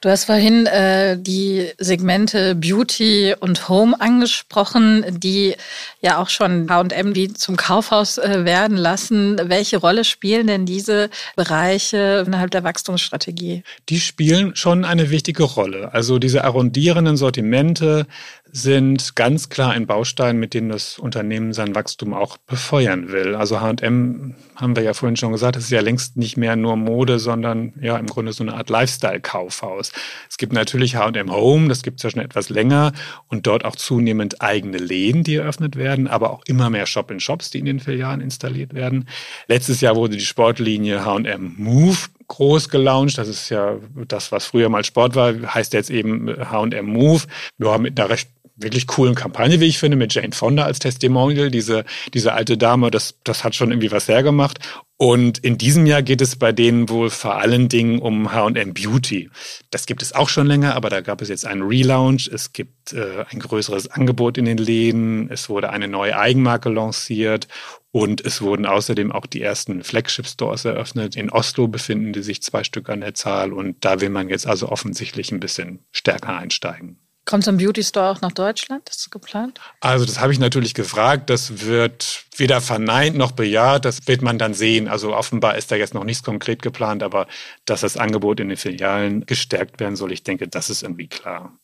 Du 0.00 0.08
hast 0.08 0.24
vorhin 0.24 0.66
äh, 0.66 1.16
die 1.18 1.70
Segmente 1.78 2.54
Beauty 2.54 3.34
und 3.38 3.68
Home 3.68 4.00
angesprochen, 4.00 5.04
die 5.08 5.54
ja 6.00 6.18
auch 6.18 6.28
schon 6.28 6.68
H&M 6.70 7.14
wie 7.14 7.32
zum 7.32 7.56
Kaufhaus 7.56 8.18
äh, 8.18 8.44
werden 8.44 8.76
lassen. 8.76 9.40
Welche 9.44 9.78
Rolle 9.78 10.04
spielen 10.04 10.46
denn 10.46 10.66
diese 10.66 11.10
Bereiche 11.36 12.24
innerhalb 12.26 12.50
der 12.50 12.64
Wachstumsstrategie? 12.64 13.62
Die 13.88 14.00
spielen 14.00 14.56
schon 14.56 14.84
eine 14.84 15.10
wichtige 15.10 15.44
Rolle. 15.44 15.92
Also 15.92 16.18
diese 16.18 16.44
arrondierenden 16.44 17.16
Sortimente 17.16 18.06
sind 18.52 19.14
ganz 19.16 19.48
klar 19.48 19.70
ein 19.70 19.86
Baustein, 19.86 20.38
mit 20.38 20.54
dem 20.54 20.68
das 20.68 20.98
Unternehmen 20.98 21.52
sein 21.52 21.74
Wachstum 21.74 22.14
auch 22.14 22.36
befeuern 22.36 23.12
will. 23.12 23.34
Also 23.34 23.60
H&M 23.60 24.34
haben 24.56 24.76
wir 24.76 24.82
ja 24.82 24.92
vorhin 24.92 25.16
schon 25.16 25.32
gesagt, 25.32 25.56
das 25.56 25.64
ist 25.64 25.70
ja 25.70 25.80
längst 25.80 26.16
nicht 26.16 26.36
mehr 26.36 26.56
nur 26.56 26.76
Mode, 26.76 27.18
sondern 27.18 27.72
ja 27.80 27.96
im 27.96 28.06
Grunde 28.06 28.32
so 28.32 28.42
eine 28.42 28.54
Art 28.54 28.68
Lifestyle-Kaufhaus. 28.68 29.92
Es 30.28 30.36
gibt 30.36 30.52
natürlich 30.52 30.96
H&M 30.96 31.32
Home, 31.32 31.68
das 31.68 31.82
gibt 31.82 31.98
es 31.98 32.02
ja 32.02 32.10
schon 32.10 32.22
etwas 32.22 32.48
länger 32.48 32.92
und 33.28 33.46
dort 33.46 33.64
auch 33.64 33.76
zunehmend 33.76 34.42
eigene 34.42 34.78
Läden, 34.78 35.22
die 35.22 35.36
eröffnet 35.36 35.76
werden, 35.76 36.08
aber 36.08 36.30
auch 36.30 36.42
immer 36.46 36.70
mehr 36.70 36.86
Shop-in-Shops, 36.86 37.50
die 37.50 37.60
in 37.60 37.66
den 37.66 37.80
Filialen 37.80 38.20
installiert 38.20 38.74
werden. 38.74 39.08
Letztes 39.46 39.80
Jahr 39.80 39.96
wurde 39.96 40.16
die 40.16 40.24
Sportlinie 40.24 41.04
H&M 41.04 41.54
Move 41.56 41.98
groß 42.30 42.68
gelauncht. 42.68 43.18
Das 43.18 43.28
ist 43.28 43.50
ja 43.50 43.76
das, 44.08 44.32
was 44.32 44.46
früher 44.46 44.68
mal 44.68 44.84
Sport 44.84 45.14
war, 45.16 45.34
heißt 45.54 45.72
jetzt 45.72 45.90
eben 45.90 46.28
H&M 46.28 46.86
Move. 46.86 47.22
Wir 47.58 47.70
haben 47.70 47.82
mit 47.82 47.98
einer 47.98 48.08
recht 48.08 48.28
wirklich 48.62 48.86
coolen 48.86 49.14
Kampagne, 49.14 49.60
wie 49.60 49.66
ich 49.66 49.78
finde, 49.78 49.96
mit 49.96 50.14
Jane 50.14 50.32
Fonda 50.32 50.64
als 50.64 50.78
Testimonial. 50.78 51.50
Diese, 51.50 51.84
diese 52.14 52.32
alte 52.32 52.56
Dame, 52.58 52.90
das, 52.90 53.14
das 53.24 53.44
hat 53.44 53.54
schon 53.54 53.70
irgendwie 53.70 53.92
was 53.92 54.08
hergemacht. 54.08 54.58
Und 54.96 55.38
in 55.38 55.56
diesem 55.56 55.86
Jahr 55.86 56.02
geht 56.02 56.20
es 56.20 56.36
bei 56.36 56.52
denen 56.52 56.90
wohl 56.90 57.08
vor 57.08 57.36
allen 57.36 57.70
Dingen 57.70 58.00
um 58.00 58.34
H&M 58.34 58.74
Beauty. 58.74 59.30
Das 59.70 59.86
gibt 59.86 60.02
es 60.02 60.12
auch 60.12 60.28
schon 60.28 60.46
länger, 60.46 60.76
aber 60.76 60.90
da 60.90 61.00
gab 61.00 61.22
es 61.22 61.30
jetzt 61.30 61.46
einen 61.46 61.62
Relaunch. 61.62 62.28
Es 62.30 62.52
gibt 62.52 62.92
äh, 62.92 63.24
ein 63.30 63.38
größeres 63.38 63.88
Angebot 63.88 64.36
in 64.36 64.44
den 64.44 64.58
Läden. 64.58 65.30
Es 65.30 65.48
wurde 65.48 65.70
eine 65.70 65.88
neue 65.88 66.18
Eigenmarke 66.18 66.68
lanciert. 66.68 67.48
Und 67.92 68.24
es 68.24 68.42
wurden 68.42 68.66
außerdem 68.66 69.10
auch 69.10 69.24
die 69.24 69.40
ersten 69.40 69.82
Flagship-Stores 69.82 70.66
eröffnet. 70.66 71.16
In 71.16 71.30
Oslo 71.30 71.66
befinden 71.66 72.12
die 72.12 72.22
sich 72.22 72.42
zwei 72.42 72.62
Stück 72.62 72.90
an 72.90 73.00
der 73.00 73.14
Zahl. 73.14 73.54
Und 73.54 73.82
da 73.84 74.02
will 74.02 74.10
man 74.10 74.28
jetzt 74.28 74.46
also 74.46 74.68
offensichtlich 74.68 75.32
ein 75.32 75.40
bisschen 75.40 75.80
stärker 75.92 76.36
einsteigen. 76.36 76.98
Kommt 77.30 77.44
so 77.44 77.52
ein 77.52 77.58
Beauty 77.58 77.84
Store 77.84 78.08
auch 78.08 78.20
nach 78.22 78.32
Deutschland? 78.32 78.88
Ist 78.88 79.02
das 79.02 79.10
geplant? 79.10 79.60
Also 79.78 80.04
das 80.04 80.18
habe 80.18 80.32
ich 80.32 80.40
natürlich 80.40 80.74
gefragt. 80.74 81.30
Das 81.30 81.64
wird 81.64 82.24
weder 82.36 82.60
verneint 82.60 83.16
noch 83.16 83.30
bejaht. 83.30 83.84
Das 83.84 84.08
wird 84.08 84.20
man 84.20 84.36
dann 84.36 84.52
sehen. 84.52 84.88
Also 84.88 85.14
offenbar 85.14 85.56
ist 85.56 85.70
da 85.70 85.76
jetzt 85.76 85.94
noch 85.94 86.02
nichts 86.02 86.24
konkret 86.24 86.60
geplant, 86.60 87.04
aber 87.04 87.28
dass 87.66 87.82
das 87.82 87.96
Angebot 87.96 88.40
in 88.40 88.48
den 88.48 88.56
Filialen 88.56 89.26
gestärkt 89.26 89.78
werden 89.78 89.94
soll, 89.94 90.10
ich 90.10 90.24
denke, 90.24 90.48
das 90.48 90.70
ist 90.70 90.82
irgendwie 90.82 91.06
klar. 91.06 91.56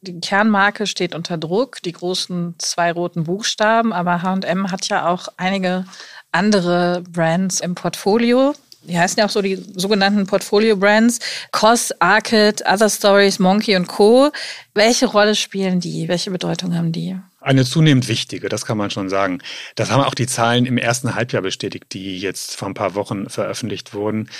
Die 0.00 0.20
Kernmarke 0.20 0.86
steht 0.86 1.14
unter 1.14 1.36
Druck, 1.36 1.82
die 1.82 1.92
großen 1.92 2.54
zwei 2.56 2.90
roten 2.90 3.24
Buchstaben, 3.24 3.92
aber 3.92 4.22
H&M 4.22 4.70
hat 4.70 4.88
ja 4.88 5.06
auch 5.06 5.28
einige 5.36 5.84
andere 6.32 7.02
Brands 7.10 7.60
im 7.60 7.74
Portfolio 7.74 8.54
die 8.86 8.98
heißen 8.98 9.18
ja 9.18 9.26
auch 9.26 9.30
so 9.30 9.42
die 9.42 9.56
sogenannten 9.74 10.26
Portfolio-Brands, 10.26 11.18
COS, 11.52 11.92
Arcade, 12.00 12.62
Other 12.66 12.88
Stories, 12.88 13.38
Monkey 13.38 13.76
und 13.76 13.86
Co. 13.86 14.30
Welche 14.74 15.06
Rolle 15.06 15.34
spielen 15.34 15.80
die? 15.80 16.08
Welche 16.08 16.30
Bedeutung 16.30 16.74
haben 16.76 16.92
die? 16.92 17.16
Eine 17.40 17.64
zunehmend 17.64 18.08
wichtige, 18.08 18.48
das 18.48 18.64
kann 18.64 18.78
man 18.78 18.90
schon 18.90 19.08
sagen. 19.08 19.40
Das 19.74 19.90
haben 19.90 20.02
auch 20.02 20.14
die 20.14 20.26
Zahlen 20.26 20.64
im 20.64 20.78
ersten 20.78 21.14
Halbjahr 21.14 21.42
bestätigt, 21.42 21.86
die 21.92 22.18
jetzt 22.18 22.56
vor 22.56 22.68
ein 22.68 22.74
paar 22.74 22.94
Wochen 22.94 23.28
veröffentlicht 23.28 23.92
wurden. 23.92 24.30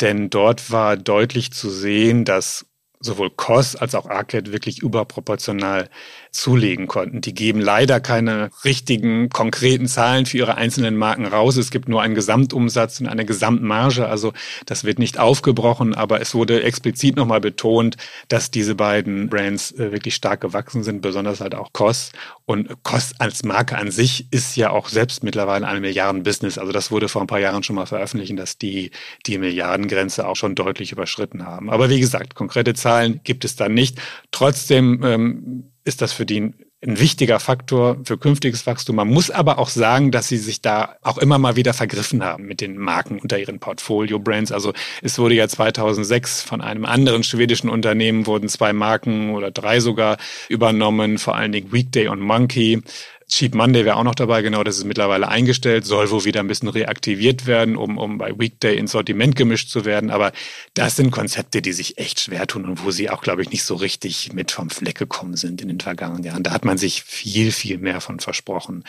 Denn 0.00 0.30
dort 0.30 0.70
war 0.70 0.96
deutlich 0.96 1.52
zu 1.52 1.70
sehen, 1.70 2.24
dass 2.24 2.66
sowohl 3.00 3.30
COS 3.30 3.76
als 3.76 3.94
auch 3.94 4.06
Arcade 4.06 4.52
wirklich 4.52 4.80
überproportional 4.80 5.88
zulegen 6.32 6.86
konnten. 6.86 7.20
Die 7.20 7.34
geben 7.34 7.60
leider 7.60 8.00
keine 8.00 8.50
richtigen, 8.64 9.28
konkreten 9.28 9.86
Zahlen 9.86 10.24
für 10.24 10.38
ihre 10.38 10.56
einzelnen 10.56 10.96
Marken 10.96 11.26
raus. 11.26 11.56
Es 11.58 11.70
gibt 11.70 11.88
nur 11.88 12.00
einen 12.00 12.14
Gesamtumsatz 12.14 13.00
und 13.00 13.06
eine 13.06 13.26
Gesamtmarge. 13.26 14.08
Also 14.08 14.32
das 14.64 14.84
wird 14.84 14.98
nicht 14.98 15.18
aufgebrochen, 15.18 15.94
aber 15.94 16.22
es 16.22 16.34
wurde 16.34 16.62
explizit 16.62 17.16
nochmal 17.16 17.40
betont, 17.40 17.98
dass 18.28 18.50
diese 18.50 18.74
beiden 18.74 19.28
Brands 19.28 19.72
äh, 19.72 19.92
wirklich 19.92 20.14
stark 20.14 20.40
gewachsen 20.40 20.82
sind, 20.82 21.02
besonders 21.02 21.42
halt 21.42 21.54
auch 21.54 21.72
COS. 21.74 22.12
Und 22.46 22.82
COS 22.82 23.12
als 23.18 23.44
Marke 23.44 23.76
an 23.76 23.90
sich 23.90 24.26
ist 24.30 24.56
ja 24.56 24.70
auch 24.70 24.88
selbst 24.88 25.22
mittlerweile 25.22 25.68
ein 25.68 25.82
Milliardenbusiness. 25.82 26.56
Also 26.56 26.72
das 26.72 26.90
wurde 26.90 27.08
vor 27.08 27.20
ein 27.20 27.26
paar 27.26 27.40
Jahren 27.40 27.62
schon 27.62 27.76
mal 27.76 27.86
veröffentlicht, 27.86 28.38
dass 28.38 28.56
die 28.56 28.90
die 29.26 29.36
Milliardengrenze 29.36 30.26
auch 30.26 30.36
schon 30.36 30.54
deutlich 30.54 30.92
überschritten 30.92 31.44
haben. 31.44 31.68
Aber 31.68 31.90
wie 31.90 32.00
gesagt, 32.00 32.34
konkrete 32.34 32.72
Zahlen 32.72 33.20
gibt 33.22 33.44
es 33.44 33.56
da 33.56 33.68
nicht. 33.68 34.00
Trotzdem 34.30 35.02
ähm, 35.04 35.71
ist 35.84 36.02
das 36.02 36.12
für 36.12 36.26
die 36.26 36.52
ein 36.84 36.98
wichtiger 36.98 37.38
Faktor 37.38 37.98
für 38.04 38.18
künftiges 38.18 38.66
Wachstum. 38.66 38.96
Man 38.96 39.08
muss 39.08 39.30
aber 39.30 39.58
auch 39.58 39.68
sagen, 39.68 40.10
dass 40.10 40.26
sie 40.26 40.36
sich 40.36 40.62
da 40.62 40.96
auch 41.02 41.18
immer 41.18 41.38
mal 41.38 41.54
wieder 41.54 41.74
vergriffen 41.74 42.24
haben 42.24 42.44
mit 42.44 42.60
den 42.60 42.76
Marken 42.76 43.20
unter 43.20 43.38
ihren 43.38 43.60
Portfolio-Brands. 43.60 44.50
Also 44.50 44.72
es 45.00 45.18
wurde 45.18 45.36
ja 45.36 45.46
2006 45.46 46.42
von 46.42 46.60
einem 46.60 46.84
anderen 46.84 47.22
schwedischen 47.22 47.70
Unternehmen 47.70 48.26
wurden 48.26 48.48
zwei 48.48 48.72
Marken 48.72 49.30
oder 49.30 49.52
drei 49.52 49.78
sogar 49.78 50.16
übernommen, 50.48 51.18
vor 51.18 51.36
allen 51.36 51.52
Dingen 51.52 51.72
Weekday 51.72 52.08
und 52.08 52.20
Monkey. 52.20 52.82
Cheap 53.28 53.54
Monday 53.54 53.84
wäre 53.84 53.96
auch 53.96 54.04
noch 54.04 54.14
dabei, 54.14 54.42
genau, 54.42 54.62
das 54.64 54.78
ist 54.78 54.84
mittlerweile 54.84 55.28
eingestellt, 55.28 55.84
soll 55.84 56.10
wohl 56.10 56.24
wieder 56.24 56.40
ein 56.40 56.48
bisschen 56.48 56.68
reaktiviert 56.68 57.46
werden, 57.46 57.76
um, 57.76 57.98
um 57.98 58.18
bei 58.18 58.38
Weekday 58.38 58.76
ins 58.76 58.92
Sortiment 58.92 59.36
gemischt 59.36 59.70
zu 59.70 59.84
werden. 59.84 60.10
Aber 60.10 60.32
das 60.74 60.96
sind 60.96 61.10
Konzepte, 61.10 61.62
die 61.62 61.72
sich 61.72 61.98
echt 61.98 62.20
schwer 62.20 62.46
tun 62.46 62.64
und 62.64 62.84
wo 62.84 62.90
sie 62.90 63.10
auch, 63.10 63.22
glaube 63.22 63.42
ich, 63.42 63.50
nicht 63.50 63.64
so 63.64 63.74
richtig 63.74 64.32
mit 64.32 64.50
vom 64.50 64.70
Fleck 64.70 64.98
gekommen 64.98 65.36
sind 65.36 65.60
in 65.60 65.68
den 65.68 65.80
vergangenen 65.80 66.24
Jahren. 66.24 66.42
Da 66.42 66.52
hat 66.52 66.64
man 66.64 66.78
sich 66.78 67.02
viel, 67.02 67.52
viel 67.52 67.78
mehr 67.78 68.00
von 68.00 68.20
versprochen. 68.20 68.84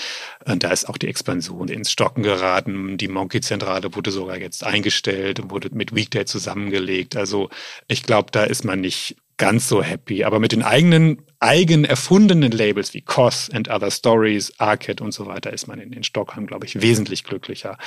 Und 0.46 0.64
da 0.64 0.72
ist 0.72 0.90
auch 0.90 0.98
die 0.98 1.08
Expansion 1.08 1.68
ins 1.68 1.92
Stocken 1.92 2.24
geraten. 2.24 2.98
Die 2.98 3.08
Monkey-Zentrale 3.08 3.96
wurde 3.96 4.12
sogar 4.12 4.38
jetzt 4.38 4.64
eingestellt 4.64 5.40
und 5.40 5.52
wurde 5.52 5.70
mit 5.74 5.96
Weekday 5.96 6.26
zusammengelegt. 6.26 7.16
Also 7.16 7.50
ich 7.88 8.04
glaube, 8.04 8.32
da 8.32 8.44
ist 8.44 8.66
man 8.66 8.82
nicht 8.82 9.16
ganz 9.38 9.68
so 9.68 9.84
happy. 9.84 10.24
Aber 10.24 10.40
mit 10.40 10.52
den 10.52 10.64
eigenen, 10.64 11.22
eigen 11.40 11.86
erfundenen 11.86 12.52
Labels 12.52 12.94
wie 12.94 13.02
COS 13.02 13.50
and 13.52 13.70
Other 13.70 13.92
Stories, 13.92 14.54
Arcade 14.60 15.04
und 15.04 15.14
so 15.14 15.26
weiter 15.26 15.52
ist 15.54 15.68
man 15.68 15.80
in, 15.80 15.94
in 15.94 16.04
Stockholm, 16.04 16.48
glaube 16.48 16.66
ich, 16.66 16.82
wesentlich 16.82 17.24
glücklicher. 17.24 17.78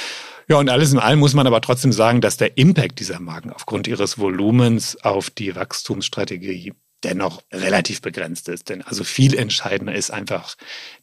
Ja, 0.48 0.58
und 0.58 0.68
alles 0.68 0.92
in 0.92 0.98
allem 0.98 1.18
muss 1.18 1.34
man 1.34 1.46
aber 1.46 1.60
trotzdem 1.60 1.92
sagen, 1.92 2.20
dass 2.20 2.36
der 2.36 2.56
Impact 2.56 3.00
dieser 3.00 3.20
Marken 3.20 3.50
aufgrund 3.50 3.86
ihres 3.86 4.18
Volumens 4.18 4.96
auf 5.02 5.30
die 5.30 5.54
Wachstumsstrategie 5.54 6.72
dennoch 7.04 7.42
relativ 7.52 8.00
begrenzt 8.00 8.48
ist. 8.48 8.68
Denn 8.68 8.82
also 8.82 9.04
viel 9.04 9.34
entscheidender 9.34 9.94
ist 9.94 10.10
einfach, 10.10 10.56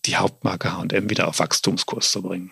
die 0.06 0.18
Hauptmarke 0.18 0.76
H&M 0.76 1.10
wieder 1.10 1.28
auf 1.28 1.40
Wachstumskurs 1.40 2.12
zu 2.12 2.22
bringen. 2.22 2.52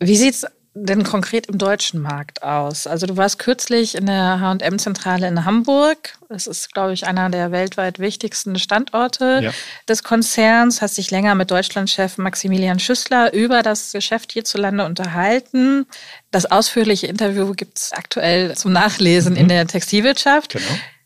Wie 0.00 0.16
sieht's 0.16 0.44
denn 0.78 1.04
konkret 1.04 1.46
im 1.46 1.56
deutschen 1.56 2.02
Markt 2.02 2.42
aus? 2.42 2.86
Also 2.86 3.06
du 3.06 3.16
warst 3.16 3.38
kürzlich 3.38 3.94
in 3.94 4.06
der 4.06 4.40
H&M-Zentrale 4.40 5.26
in 5.26 5.46
Hamburg. 5.46 6.18
Das 6.28 6.46
ist, 6.46 6.74
glaube 6.74 6.92
ich, 6.92 7.06
einer 7.06 7.30
der 7.30 7.50
weltweit 7.50 7.98
wichtigsten 7.98 8.58
Standorte 8.58 9.40
ja. 9.42 9.50
des 9.88 10.02
Konzerns. 10.02 10.82
Hast 10.82 10.98
dich 10.98 11.10
länger 11.10 11.34
mit 11.34 11.50
Deutschlandchef 11.50 12.18
Maximilian 12.18 12.78
Schüssler 12.78 13.32
über 13.32 13.62
das 13.62 13.92
Geschäft 13.92 14.32
hierzulande 14.32 14.84
unterhalten. 14.84 15.86
Das 16.30 16.44
ausführliche 16.44 17.06
Interview 17.06 17.52
gibt 17.54 17.78
es 17.78 17.92
aktuell 17.92 18.54
zum 18.54 18.72
Nachlesen 18.72 19.32
mhm. 19.32 19.40
in 19.40 19.48
der 19.48 19.66
Textilwirtschaft. 19.66 20.52
Genau. 20.52 20.64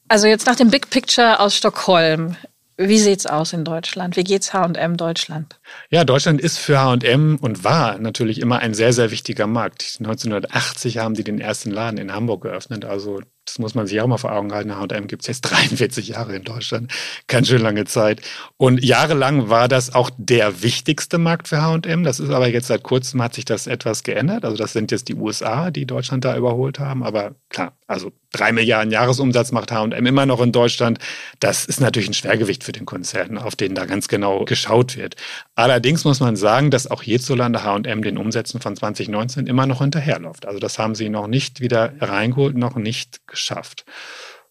Also 0.09 0.27
jetzt 0.27 0.47
nach 0.47 0.57
dem 0.57 0.71
Big 0.71 0.91
Picture 0.91 1.39
aus 1.39 1.55
Stockholm. 1.55 2.37
Wie 2.83 2.99
sieht's 2.99 3.27
aus 3.27 3.53
in 3.53 3.65
Deutschland? 3.65 4.17
Wie 4.17 4.25
geht's 4.25 4.55
H&M 4.55 4.97
Deutschland? 4.97 5.61
Ja, 5.91 6.03
Deutschland 6.05 6.41
ist 6.41 6.57
für 6.57 6.81
H&M 6.81 7.37
und 7.39 7.63
war 7.63 7.99
natürlich 7.99 8.41
immer 8.41 8.61
ein 8.61 8.73
sehr, 8.73 8.95
sehr 8.95 9.11
wichtiger 9.11 9.47
Markt. 9.47 9.97
1980 9.99 10.97
haben 10.97 11.13
die 11.13 11.23
den 11.23 11.43
ersten 11.43 11.71
Laden 11.71 11.99
in 11.99 12.11
Hamburg 12.11 12.41
geöffnet. 12.41 12.87
Also 12.87 13.21
das 13.51 13.59
muss 13.59 13.75
man 13.75 13.89
sich 13.89 14.01
auch 14.01 14.07
mal 14.07 14.17
vor 14.17 14.33
Augen 14.33 14.53
halten. 14.53 14.77
H&M 14.77 15.09
gibt 15.09 15.23
es 15.23 15.29
jetzt 15.29 15.41
43 15.51 16.09
Jahre 16.09 16.37
in 16.37 16.45
Deutschland. 16.45 16.93
Ganz 17.27 17.49
schön 17.49 17.61
lange 17.61 17.85
Zeit. 17.85 18.21
Und 18.57 18.83
jahrelang 18.85 19.49
war 19.49 19.67
das 19.67 19.93
auch 19.93 20.11
der 20.17 20.63
wichtigste 20.63 21.19
Markt 21.19 21.49
für 21.49 21.61
H&M. 21.61 22.05
Das 22.05 22.21
ist 22.21 22.31
aber 22.31 22.49
jetzt 22.49 22.69
seit 22.69 22.85
kurzem 22.85 23.21
hat 23.23 23.35
sich 23.35 23.45
das 23.45 23.67
etwas 23.67 24.05
geändert. 24.05 24.45
Also 24.45 24.57
das 24.57 24.73
sind 24.73 24.93
jetzt 24.93 25.09
die 25.09 25.17
USA, 25.17 25.71
die 25.73 25.85
Deutschland 25.85 26.25
da 26.25 26.37
überholt 26.37 26.79
haben. 26.79 27.03
Aber 27.03 27.35
klar, 27.49 27.73
also 27.89 28.13
drei 28.33 28.53
Milliarden 28.53 28.93
Jahresumsatz 28.93 29.51
macht 29.51 29.73
H&M 29.73 30.07
immer 30.07 30.27
noch 30.27 30.41
in 30.41 30.53
Deutschland. 30.53 30.99
Das 31.41 31.65
ist 31.65 31.81
natürlich 31.81 32.09
ein 32.09 32.15
Schwergewicht 32.15 32.63
für 32.63 32.73
den 32.73 32.87
Konzern, 32.87 33.37
auf 33.37 33.57
den 33.57 33.75
da 33.75 33.85
ganz 33.85 34.07
genau 34.07 34.45
geschaut 34.45 34.97
wird. 34.97 35.17
Allerdings 35.57 36.05
muss 36.05 36.21
man 36.21 36.37
sagen, 36.37 36.71
dass 36.71 36.89
auch 36.89 37.03
hierzulande 37.03 37.65
H&M 37.65 38.03
den 38.03 38.17
Umsätzen 38.17 38.61
von 38.61 38.77
2019 38.77 39.49
immer 39.49 39.67
noch 39.67 39.81
hinterherläuft. 39.81 40.47
Also 40.47 40.61
das 40.61 40.79
haben 40.79 40.95
sie 40.95 41.09
noch 41.09 41.27
nicht 41.27 41.61
wieder 41.61 41.95
reingeholt, 42.01 42.57
noch 42.57 42.77
nicht 42.77 43.27
geschafft. 43.27 43.40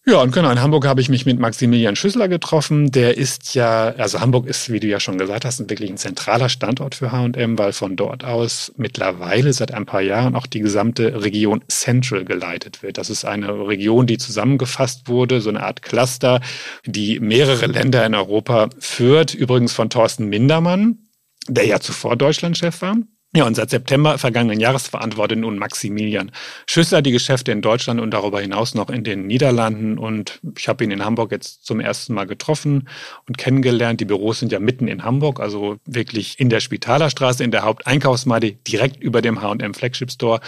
Ja, 0.05 0.22
und 0.22 0.31
genau, 0.31 0.50
in 0.50 0.62
Hamburg 0.62 0.88
habe 0.88 1.01
ich 1.01 1.10
mich 1.10 1.25
mit 1.25 1.39
Maximilian 1.39 1.96
Schüssler 1.96 2.29
getroffen. 2.29 2.89
Der 2.89 3.17
ist 3.17 3.53
ja, 3.53 3.89
also 3.98 4.22
Hamburg 4.22 4.48
ist, 4.48 4.72
wie 4.72 4.79
du 4.79 4.88
ja 4.88 5.00
schon 5.00 5.17
gesagt 5.17 5.43
hast, 5.46 5.69
wirklich 5.69 5.89
ein 5.89 5.98
zentraler 5.98 6.50
Standort 6.50 6.96
für 6.96 7.12
H&M, 7.12 7.60
weil 7.60 7.74
von 7.74 7.96
dort 7.96 8.24
aus 8.24 8.72
mittlerweile 8.77 9.51
seit 9.53 9.72
ein 9.74 9.86
paar 9.86 10.01
Jahren 10.01 10.36
auch 10.36 10.48
die 10.48 10.62
gesamte 10.62 11.22
Region 11.22 11.63
Central 11.67 12.24
geleitet 12.24 12.81
wird. 12.81 12.98
Das 12.98 13.10
ist 13.10 13.25
eine 13.25 13.67
Region, 13.67 14.08
die 14.08 14.17
zusammengefasst 14.17 15.10
wurde, 15.10 15.41
so 15.41 15.50
eine 15.50 15.62
Art 15.62 15.81
Cluster, 15.81 16.39
die 16.86 17.19
mehrere 17.19 17.67
Länder 17.67 18.03
in 18.05 18.15
Europa 18.15 18.69
führt. 18.79 19.36
Übrigens 19.36 19.74
von 19.74 19.89
Thorsten 19.89 20.25
Mindermann, 20.25 21.10
der 21.48 21.67
ja 21.67 21.81
zuvor 21.81 22.15
Deutschlandchef 22.15 22.81
war. 22.81 22.96
Ja, 23.36 23.45
und 23.45 23.53
seit 23.55 23.69
September 23.69 24.17
vergangenen 24.17 24.59
Jahres 24.59 24.88
verantwortet 24.88 25.38
nun 25.38 25.59
Maximilian 25.59 26.31
Schüssler 26.65 27.03
die 27.03 27.12
Geschäfte 27.12 27.51
in 27.51 27.62
Deutschland 27.62 28.01
und 28.01 28.09
darüber 28.09 28.41
hinaus 28.41 28.74
noch 28.74 28.89
in 28.89 29.03
den 29.03 29.27
Niederlanden. 29.27 30.00
Und 30.00 30.39
ich 30.57 30.67
habe 30.67 30.83
ihn 30.83 30.89
in 30.89 31.05
Hamburg 31.05 31.31
jetzt 31.31 31.63
zum 31.63 31.79
ersten 31.79 32.15
Mal 32.15 32.25
getroffen 32.25 32.89
und 33.27 33.38
kennengelernt. 33.38 34.00
Die 34.00 34.05
Büros 34.05 34.39
sind 34.39 34.51
ja 34.51 34.59
mitten 34.59 34.88
in 34.88 35.03
Hamburg, 35.03 35.39
also 35.39 35.77
wirklich 35.86 36.39
in 36.39 36.50
der 36.50 36.59
Spitalerstraße, 36.59 37.43
in 37.43 37.51
der 37.51 37.62
Haupteinkaufsmeile, 37.63 38.53
direkt 38.53 38.98
über 38.98 39.21
dem 39.21 39.43
H&M 39.43 39.75
Flagship 39.75 40.12
Store. 40.12 40.41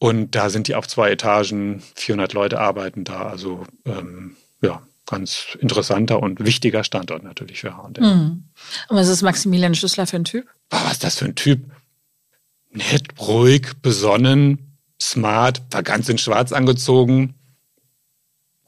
Und 0.00 0.34
da 0.34 0.50
sind 0.50 0.66
die 0.66 0.74
auf 0.74 0.88
zwei 0.88 1.10
Etagen, 1.10 1.82
400 1.94 2.32
Leute 2.32 2.58
arbeiten 2.58 3.04
da. 3.04 3.26
Also 3.26 3.64
ähm, 3.84 4.36
ja, 4.60 4.82
ganz 5.06 5.56
interessanter 5.60 6.20
und 6.20 6.44
wichtiger 6.44 6.82
Standort 6.82 7.22
natürlich 7.22 7.60
für 7.60 7.76
H&M. 7.76 8.02
Mhm. 8.02 8.44
Und 8.88 8.96
was 8.96 9.06
ist 9.06 9.22
Maximilian 9.22 9.76
Schüssler 9.76 10.08
für 10.08 10.16
ein 10.16 10.24
Typ? 10.24 10.48
Was 10.70 10.92
ist 10.92 11.04
das 11.04 11.18
für 11.18 11.26
ein 11.26 11.36
Typ? 11.36 11.60
Nett, 12.70 13.08
ruhig, 13.20 13.72
besonnen, 13.82 14.76
smart, 15.00 15.62
war 15.70 15.82
ganz 15.82 16.08
in 16.08 16.18
Schwarz 16.18 16.52
angezogen. 16.52 17.34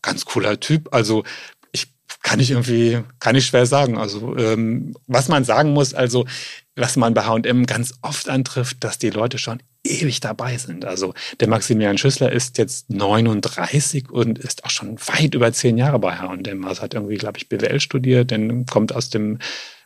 Ganz 0.03 0.25
cooler 0.25 0.61
Typ. 0.61 0.95
Also 0.95 1.25
ich 1.73 1.89
kann 2.23 2.41
ich 2.41 2.51
irgendwie, 2.53 3.03
kann 3.19 3.37
ich 3.37 3.47
schwer 3.47 3.67
sagen. 3.67 3.99
Also 3.99 4.37
ähm, 4.37 4.95
was 5.07 5.29
man 5.29 5.45
sagen 5.45 5.73
muss, 5.73 5.95
also 5.95 6.27
was 6.77 6.97
man 6.97 7.15
bei 7.15 7.25
H&M 7.25 7.67
ganz 7.67 7.95
oft 8.01 8.29
antrifft, 8.29 8.83
dass 8.85 8.99
die 8.99 9.11
Leute 9.11 9.39
schon 9.39 9.63
ewig 9.85 10.21
dabei 10.21 10.57
sind. 10.57 10.85
Also 10.85 11.15
der 11.41 11.49
Maximilian 11.49 11.99
Schüssler 11.99 12.33
ist 12.33 12.59
jetzt 12.59 12.91
39 12.91 14.11
und 14.11 14.39
ist 14.39 14.65
auch 14.65 14.71
schon 14.71 14.99
weit 14.99 15.35
über 15.35 15.53
zehn 15.53 15.77
Jahre 15.77 15.99
bei 15.99 16.17
H&M. 16.17 16.65
Also 16.65 16.83
hat 16.83 16.95
irgendwie, 16.95 17.17
glaube 17.17 17.39
ich, 17.39 17.49
BWL 17.49 17.81
studiert, 17.81 18.31
denn 18.31 18.67
kommt 18.67 18.95
aus 18.95 19.11
dem 19.11 19.39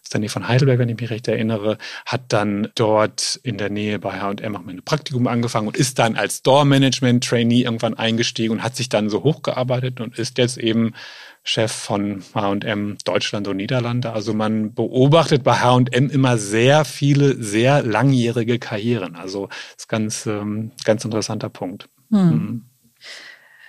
ist 0.05 0.15
dann 0.15 0.23
die 0.23 0.29
von 0.29 0.47
Heidelberg, 0.47 0.79
wenn 0.79 0.89
ich 0.89 1.01
mich 1.01 1.11
recht 1.11 1.27
erinnere, 1.29 1.79
hat 2.05 2.25
dann 2.29 2.69
dort 2.75 3.41
in 3.43 3.57
der 3.57 3.71
Nähe 3.71 3.99
bei 3.99 4.21
H&M 4.21 4.57
auch 4.57 4.63
mein 4.63 4.83
Praktikum 4.83 5.27
angefangen 5.27 5.67
und 5.67 5.77
ist 5.77 5.99
dann 5.99 6.17
als 6.17 6.39
Store-Management-Trainee 6.39 7.63
irgendwann 7.63 7.95
eingestiegen 7.95 8.53
und 8.53 8.63
hat 8.63 8.77
sich 8.77 8.91
dann 8.91 9.09
so 9.09 9.25
hochgearbeitet 9.25 10.01
und 10.01 10.19
ist 10.19 10.39
jetzt 10.39 10.59
eben 10.59 10.95
Chef 11.43 11.73
von 11.73 12.23
H&M 12.35 12.99
Deutschland 13.05 13.49
und 13.49 13.57
Niederlande. 13.57 14.13
Also 14.13 14.35
man 14.35 14.75
beobachtet 14.75 15.43
bei 15.43 15.55
H&M 15.55 16.11
immer 16.11 16.39
sehr 16.39 16.85
viele, 16.85 17.43
sehr 17.43 17.83
langjährige 17.83 18.59
Karrieren. 18.59 19.17
Also 19.17 19.49
das 19.49 19.85
ist 19.85 19.89
ganz, 19.89 20.27
ähm, 20.27 20.73
ganz 20.85 21.05
interessanter 21.05 21.49
Punkt. 21.49 21.89
Hm. 22.11 22.31
Hm. 22.31 22.65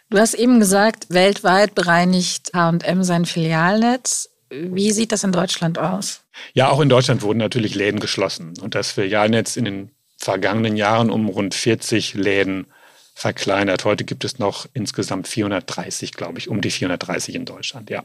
Du 0.10 0.20
hast 0.20 0.36
eben 0.36 0.60
gesagt, 0.60 1.08
weltweit 1.10 1.76
bereinigt 1.76 2.52
H&M 2.54 3.04
sein 3.04 3.26
Filialnetz. 3.26 4.30
Wie 4.50 4.92
sieht 4.92 5.12
das 5.12 5.24
in 5.24 5.32
Deutschland 5.32 5.80
aus? 5.80 6.22
Ja, 6.54 6.70
auch 6.70 6.80
in 6.80 6.90
Deutschland 6.90 7.22
wurden 7.22 7.40
natürlich 7.40 7.76
Läden 7.76 8.00
geschlossen. 8.00 8.54
Und 8.62 8.76
das 8.76 8.92
Filialnetz 8.92 9.58
in 9.58 9.66
den 9.66 9.92
vergangenen 10.18 10.76
Jahren 10.78 11.10
um 11.10 11.28
rund 11.28 11.54
40 11.56 12.14
Läden 12.14 12.68
verkleinert. 13.16 13.86
Heute 13.86 14.04
gibt 14.04 14.26
es 14.26 14.40
noch 14.40 14.68
insgesamt 14.74 15.28
430, 15.28 16.12
glaube 16.12 16.38
ich, 16.38 16.50
um 16.50 16.62
die 16.62 16.72
430 16.72 17.36
in 17.36 17.46
Deutschland, 17.46 17.90
ja. 17.90 18.04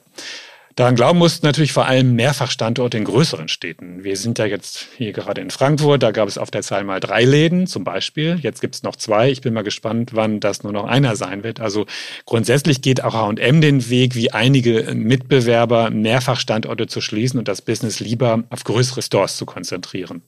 Daran 0.77 0.95
glauben 0.95 1.19
mussten 1.19 1.45
natürlich 1.45 1.73
vor 1.73 1.87
allem 1.87 2.15
Mehrfachstandorte 2.15 2.97
in 2.97 3.05
größeren 3.05 3.49
Städten. 3.49 4.05
Wir 4.05 4.17
sind 4.17 4.39
ja 4.39 4.47
jetzt 4.47 4.89
hier 4.97 5.13
gerade 5.13 5.41
in 5.41 5.51
Frankfurt, 5.51 6.03
da 6.03 6.13
gab 6.13 6.29
es 6.29 6.39
auf 6.39 6.51
der 6.51 6.63
Zahl 6.63 6.85
mal 6.85 7.01
drei 7.01 7.25
Läden 7.25 7.67
zum 7.67 7.83
Beispiel. 7.83 8.39
Jetzt 8.41 8.61
gibt 8.61 8.77
es 8.77 8.83
noch 8.83 8.97
zwei. 8.97 9.31
Ich 9.31 9.41
bin 9.41 9.53
mal 9.53 9.63
gespannt, 9.63 10.11
wann 10.15 10.39
das 10.39 10.63
nur 10.63 10.73
noch 10.73 10.85
einer 10.85 11.17
sein 11.17 11.43
wird. 11.43 11.61
Also 11.61 11.87
grundsätzlich 12.25 12.83
geht 12.83 13.03
auch 13.03 13.15
H&M 13.15 13.61
den 13.61 13.91
Weg, 13.91 14.15
wie 14.15 14.33
einige 14.33 14.95
Mitbewerber, 14.95 15.91
Mehrfachstandorte 15.91 16.87
zu 16.87 17.01
schließen 17.01 17.39
und 17.39 17.49
das 17.49 17.63
Business 17.63 17.99
lieber 17.99 18.45
auf 18.51 18.63
größere 18.63 19.03
Stores 19.03 19.37
zu 19.37 19.47
konzentrieren. 19.47 20.23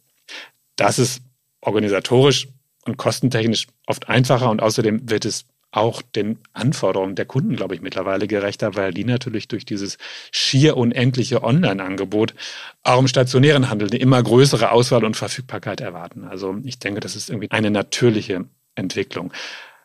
Das 0.77 0.99
ist 0.99 1.23
organisatorisch 1.61 2.49
und 2.85 2.97
kostentechnisch 2.97 3.69
oft 3.87 4.09
einfacher 4.09 4.51
und 4.51 4.61
außerdem 4.61 5.09
wird 5.09 5.25
es 5.25 5.45
auch 5.73 6.03
den 6.03 6.39
Anforderungen 6.53 7.15
der 7.15 7.25
Kunden, 7.25 7.57
glaube 7.57 7.75
ich, 7.75 7.81
mittlerweile 7.81 8.27
gerechter, 8.29 8.77
weil 8.77 8.93
die 8.93 9.05
natürlich 9.05 9.49
durch 9.49 9.65
dieses 9.65 9.99
schier 10.31 10.77
unendliche 10.77 11.43
Online-Angebot 11.43 12.35
auch 12.83 13.01
im 13.01 13.09
stationären 13.09 13.71
Handel 13.71 13.89
eine 13.89 13.99
immer 13.99 14.23
größere 14.23 14.71
Auswahl 14.71 15.05
und 15.05 15.17
Verfügbarkeit 15.17 15.81
erwarten. 15.81 16.25
Also 16.25 16.57
ich 16.63 16.79
denke, 16.79 17.01
das 17.01 17.17
ist 17.17 17.31
irgendwie 17.31 17.51
eine 17.51 17.71
natürliche 17.71 18.45
Entwicklung. 18.75 19.33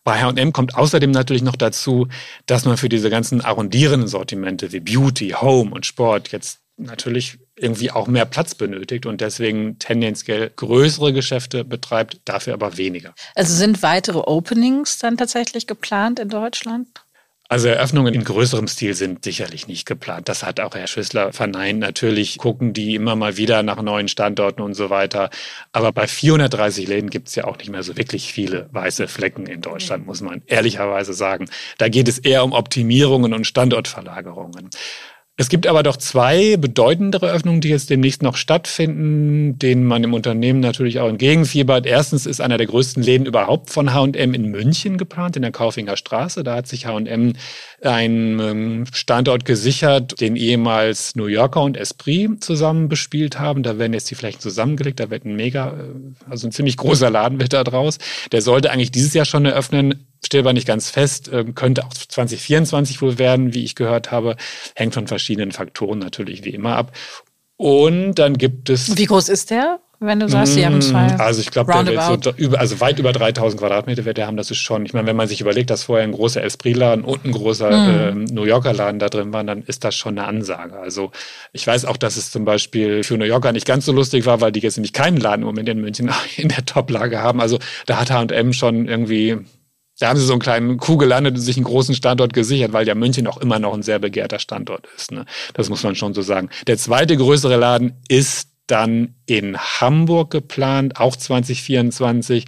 Bei 0.04 0.21
H&M 0.21 0.54
kommt 0.54 0.76
außerdem 0.76 1.12
natürlich 1.12 1.43
noch 1.43 1.56
dazu, 1.56 2.08
dass 2.45 2.65
man 2.65 2.78
für 2.78 2.89
diese 2.89 3.10
ganzen 3.10 3.41
arrondierenden 3.41 4.08
Sortimente 4.08 4.71
wie 4.71 4.80
Beauty, 4.80 5.30
Home 5.32 5.71
und 5.71 5.86
Sport 5.86 6.32
jetzt 6.32 6.62
natürlich 6.77 7.39
irgendwie 7.55 7.91
auch 7.91 8.07
mehr 8.07 8.25
Platz 8.25 8.55
benötigt 8.55 9.05
und 9.05 9.21
deswegen 9.21 9.79
tendenziell 9.79 10.51
größere 10.55 11.11
Geschäfte 11.11 11.63
betreibt, 11.63 12.21
dafür 12.25 12.53
aber 12.53 12.77
weniger. 12.77 13.13
Also 13.35 13.53
sind 13.53 13.81
weitere 13.81 14.19
Openings 14.19 14.99
dann 14.99 15.17
tatsächlich 15.17 15.67
geplant 15.67 16.19
in 16.19 16.29
Deutschland? 16.29 16.87
Also 17.49 17.69
Eröffnungen 17.69 18.13
in 18.13 18.25
größerem 18.25 18.67
Stil 18.67 18.93
sind 18.93 19.23
sicherlich 19.23 19.69
nicht 19.69 19.85
geplant. 19.85 20.27
Das 20.27 20.43
hat 20.43 20.59
auch 20.59 20.75
Herr 20.75 20.87
Schüssler 20.87 21.31
verneint. 21.31 21.79
Natürlich 21.79 22.37
gucken 22.37 22.73
die 22.73 22.95
immer 22.95 23.15
mal 23.15 23.37
wieder 23.37 23.63
nach 23.63 23.81
neuen 23.81 24.09
Standorten 24.09 24.61
und 24.61 24.73
so 24.73 24.89
weiter. 24.89 25.29
Aber 25.71 25.93
bei 25.93 26.07
430 26.07 26.87
Läden 26.89 27.09
gibt 27.09 27.29
es 27.29 27.35
ja 27.35 27.45
auch 27.45 27.57
nicht 27.57 27.69
mehr 27.69 27.83
so 27.83 27.95
wirklich 27.95 28.33
viele 28.33 28.67
weiße 28.73 29.07
Flecken 29.07 29.45
in 29.45 29.61
Deutschland, 29.61 30.05
muss 30.05 30.19
man 30.19 30.41
ehrlicherweise 30.45 31.13
sagen. 31.13 31.49
Da 31.77 31.87
geht 31.87 32.09
es 32.09 32.19
eher 32.19 32.43
um 32.43 32.51
Optimierungen 32.51 33.33
und 33.33 33.47
Standortverlagerungen. 33.47 34.69
Es 35.39 35.50
gibt 35.50 35.67
aber 35.67 35.84
doch 35.84 35.97
zwei 35.97 36.58
bedeutendere 36.58 37.30
Öffnungen, 37.32 37.62
die 37.62 37.69
jetzt 37.69 37.91
demnächst 37.91 38.23
noch 38.23 38.36
stattfinden, 38.36 39.60
denen 39.60 39.86
man 39.86 40.04
im 40.04 40.15
Unternehmen 40.15 40.60
natürlich 40.60 41.00
auch 41.00 41.08
entgegenfiebert. 41.08 41.86
Erstens 41.86 42.26
ist 42.26 42.41
einer 42.41 42.58
der 42.58 42.65
größten 42.65 43.04
Läden 43.04 43.28
überhaupt 43.28 43.69
von 43.69 43.93
H&M 43.93 44.34
in 44.34 44.50
München 44.50 44.97
geplant, 44.97 45.36
in 45.36 45.43
der 45.43 45.52
Kaufinger 45.52 45.95
Straße. 45.95 46.43
Da 46.43 46.56
hat 46.56 46.67
sich 46.67 46.88
H&M 46.88 47.34
einen 47.84 48.39
ähm, 48.39 48.86
Standort 48.91 49.45
gesichert, 49.45 50.19
den 50.19 50.36
ehemals 50.36 51.15
New 51.15 51.28
Yorker 51.28 51.62
und 51.62 51.78
Esprit 51.78 52.43
zusammen 52.43 52.89
bespielt 52.89 53.38
haben. 53.38 53.62
Da 53.62 53.78
werden 53.78 53.93
jetzt 53.93 54.10
die 54.10 54.15
Flächen 54.15 54.39
zusammengelegt. 54.39 55.00
Da 55.00 55.12
wird 55.12 55.23
ein 55.23 55.36
mega, 55.36 55.67
äh, 55.67 56.28
also 56.28 56.47
ein 56.47 56.52
ziemlich 56.52 56.78
großer 56.78 57.12
Laden 57.12 57.39
wird 57.39 57.54
da 57.54 57.63
draus. 57.63 58.00
Der 58.32 58.41
sollte 58.41 58.71
eigentlich 58.71 58.89
dieses 58.89 59.13
Jahr 59.13 59.26
schon 59.26 59.45
eröffnen 59.45 60.08
steht 60.25 60.41
aber 60.41 60.53
nicht 60.53 60.67
ganz 60.67 60.89
fest, 60.89 61.30
ähm, 61.32 61.56
könnte 61.56 61.86
auch 61.86 61.93
2024 61.93 63.01
wohl 63.01 63.17
werden, 63.17 63.53
wie 63.53 63.63
ich 63.63 63.75
gehört 63.75 64.12
habe. 64.12 64.36
Hängt 64.75 64.93
von 64.93 65.08
verschiedenen 65.08 65.51
Faktoren 65.51 65.99
natürlich 65.99 66.43
wie 66.43 66.49
immer 66.51 66.75
ab. 66.75 66.91
Und 67.58 68.15
dann 68.15 68.38
gibt 68.38 68.69
es. 68.69 68.97
Wie 68.97 69.06
groß 69.06 69.30
ist 69.30 69.49
der? 69.49 69.80
Wenn 69.99 70.19
du 70.19 70.30
sagst, 70.30 70.53
sie 70.53 70.63
haben 70.63 70.80
zwei. 70.80 71.08
Mm, 71.08 71.19
also 71.19 71.41
ich 71.41 71.49
glaube, 71.49 71.73
der 71.73 72.08
wird 72.10 72.23
so 72.23 72.32
über, 72.38 72.60
also 72.60 72.80
weit 72.80 72.99
über 72.99 73.13
3000 73.13 73.60
Quadratmeter 73.60 74.06
wird 74.06 74.17
der 74.17 74.27
haben. 74.27 74.38
Das 74.38 74.51
ist 74.51 74.60
schon, 74.60 74.86
ich 74.86 74.93
meine, 74.93 75.08
wenn 75.08 75.15
man 75.15 75.27
sich 75.27 75.41
überlegt, 75.41 75.71
dass 75.71 75.84
vorher 75.84 76.03
ein 76.03 76.12
großer 76.12 76.43
Esprit-Laden 76.43 77.03
und 77.03 77.25
ein 77.25 77.32
großer 77.32 77.71
mm. 77.71 78.27
äh, 78.27 78.32
New 78.32 78.43
Yorker-Laden 78.43 78.99
da 78.99 79.10
drin 79.10 79.34
waren, 79.34 79.47
dann 79.47 79.63
ist 79.63 79.84
das 79.84 79.95
schon 79.95 80.19
eine 80.19 80.27
Ansage. 80.27 80.77
Also 80.77 81.12
ich 81.51 81.65
weiß 81.65 81.86
auch, 81.86 81.97
dass 81.97 82.15
es 82.15 82.30
zum 82.30 82.45
Beispiel 82.45 83.03
für 83.03 83.17
New 83.17 83.25
Yorker 83.25 83.51
nicht 83.51 83.65
ganz 83.65 83.86
so 83.86 83.91
lustig 83.91 84.27
war, 84.27 84.39
weil 84.39 84.51
die 84.51 84.60
jetzt 84.60 84.77
nämlich 84.77 84.93
keinen 84.93 85.17
Laden 85.17 85.41
im 85.41 85.47
Moment 85.47 85.67
in 85.67 85.82
München 85.82 86.12
in 86.38 86.49
der 86.49 86.63
Top-Lage 86.63 87.19
haben. 87.19 87.41
Also 87.41 87.58
da 87.88 87.99
hat 87.99 88.12
H&M 88.12 88.53
schon 88.53 88.88
irgendwie 88.88 89.38
da 89.99 90.10
haben 90.10 90.19
sie 90.19 90.25
so 90.25 90.33
einen 90.33 90.41
kleinen 90.41 90.77
Kuh 90.77 90.97
gelandet 90.97 91.36
und 91.36 91.41
sich 91.41 91.57
einen 91.57 91.65
großen 91.65 91.95
Standort 91.95 92.33
gesichert, 92.33 92.73
weil 92.73 92.88
ja 92.88 92.95
München 92.95 93.27
auch 93.27 93.38
immer 93.38 93.60
noch 93.60 93.73
ein 93.73 93.83
sehr 93.83 93.99
begehrter 93.99 94.39
Standort 94.39 94.88
ist. 94.95 95.12
Ne? 95.12 95.25
Das 95.53 95.69
muss 95.69 95.83
man 95.83 95.95
schon 95.95 96.13
so 96.13 96.21
sagen. 96.21 96.49
Der 96.67 96.77
zweite 96.77 97.17
größere 97.17 97.57
Laden 97.57 97.93
ist 98.07 98.49
dann 98.67 99.15
in 99.25 99.57
Hamburg 99.57 100.29
geplant, 100.29 100.99
auch 100.99 101.15
2024. 101.15 102.45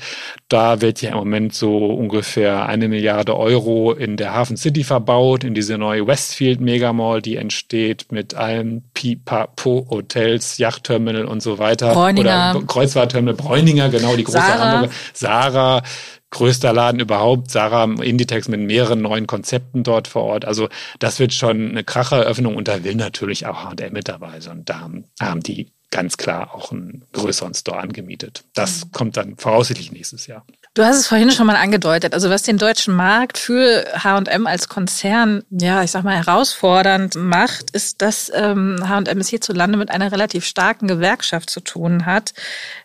Da 0.50 0.82
wird 0.82 1.02
ja 1.02 1.12
im 1.12 1.18
Moment 1.18 1.56
so 1.56 1.78
ungefähr 1.88 2.66
eine 2.66 2.90
Milliarde 2.90 3.38
Euro 3.38 3.94
in 3.94 4.18
der 4.18 4.34
Hafen 4.34 4.58
City 4.58 4.84
verbaut, 4.84 5.44
in 5.44 5.54
diese 5.54 5.78
neue 5.78 6.06
Westfield 6.08 6.60
Megamall, 6.60 7.22
die 7.22 7.38
entsteht 7.38 8.12
mit 8.12 8.36
allen 8.36 8.84
Pipapo 8.94 9.88
Hotels, 9.90 10.58
Yachtterminal 10.58 11.26
und 11.26 11.42
so 11.42 11.58
weiter. 11.58 11.94
Bräuninger. 11.94 12.54
Oder 12.56 12.66
Kreuzfahrtterminal 12.68 13.36
Bräuninger, 13.36 13.90
genau, 13.90 14.16
die 14.16 14.24
große 14.26 14.38
Sarah. 14.38 14.72
Hamburger. 14.72 14.94
Sarah, 15.14 15.84
größter 16.32 16.74
Laden 16.74 17.00
überhaupt. 17.00 17.52
Sarah 17.52 17.84
Inditex 17.84 18.48
mit 18.48 18.60
mehreren 18.60 19.02
neuen 19.02 19.28
Konzepten 19.28 19.84
dort 19.84 20.08
vor 20.08 20.24
Ort. 20.24 20.46
Also 20.46 20.70
das 21.00 21.20
wird 21.20 21.34
schon 21.34 21.70
eine 21.70 21.84
Kracheröffnung 21.84 22.56
und 22.56 22.68
da 22.68 22.84
will 22.84 22.96
natürlich 22.96 23.46
auch 23.46 23.64
H&M 23.64 23.94
mit 23.94 24.08
dabei 24.08 24.40
sein. 24.40 24.60
Und 24.60 24.70
da 24.70 24.80
haben, 24.80 25.06
haben 25.20 25.42
die 25.42 25.72
ganz 25.92 26.18
klar 26.18 26.54
auch 26.54 26.72
einen 26.72 27.06
größeren 27.14 27.54
Store 27.54 27.80
angemietet. 27.80 28.44
Das 28.54 28.86
mhm. 28.86 28.92
kommt 28.92 29.16
dann 29.18 29.38
voraussichtlich 29.38 29.92
nächstes 29.92 30.28
Jahr. 30.28 30.46
Du 30.76 30.84
hast 30.84 30.98
es 30.98 31.08
vorhin 31.08 31.32
schon 31.32 31.48
mal 31.48 31.56
angedeutet. 31.56 32.14
Also 32.14 32.30
was 32.30 32.44
den 32.44 32.60
deutschen 32.60 32.96
Markt 32.96 33.40
für 33.40 33.88
H&M 33.94 34.46
als 34.46 34.70
Konzern, 34.70 35.42
ja, 35.50 35.82
ich 35.84 35.90
sag 35.92 36.04
mal 36.04 36.16
herausfordernd 36.16 37.16
macht, 37.16 37.72
ist, 37.72 38.04
dass 38.04 38.32
H&M 38.32 39.20
es 39.20 39.30
hierzulande 39.30 39.80
mit 39.80 39.90
einer 39.90 40.12
relativ 40.12 40.46
starken 40.46 40.88
Gewerkschaft 40.88 41.50
zu 41.50 41.60
tun 41.60 42.06
hat. 42.06 42.36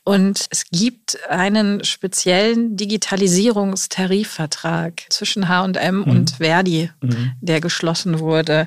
Und 0.02 0.46
es 0.50 0.64
gibt 0.70 1.18
einen 1.28 1.84
speziellen 1.84 2.74
Digitalisierungstarifvertrag 2.76 5.02
zwischen 5.10 5.48
H&M 5.48 5.96
mhm. 5.96 6.04
und 6.04 6.30
Verdi, 6.38 6.90
mhm. 7.02 7.32
der 7.40 7.60
geschlossen 7.60 8.18
wurde. 8.18 8.66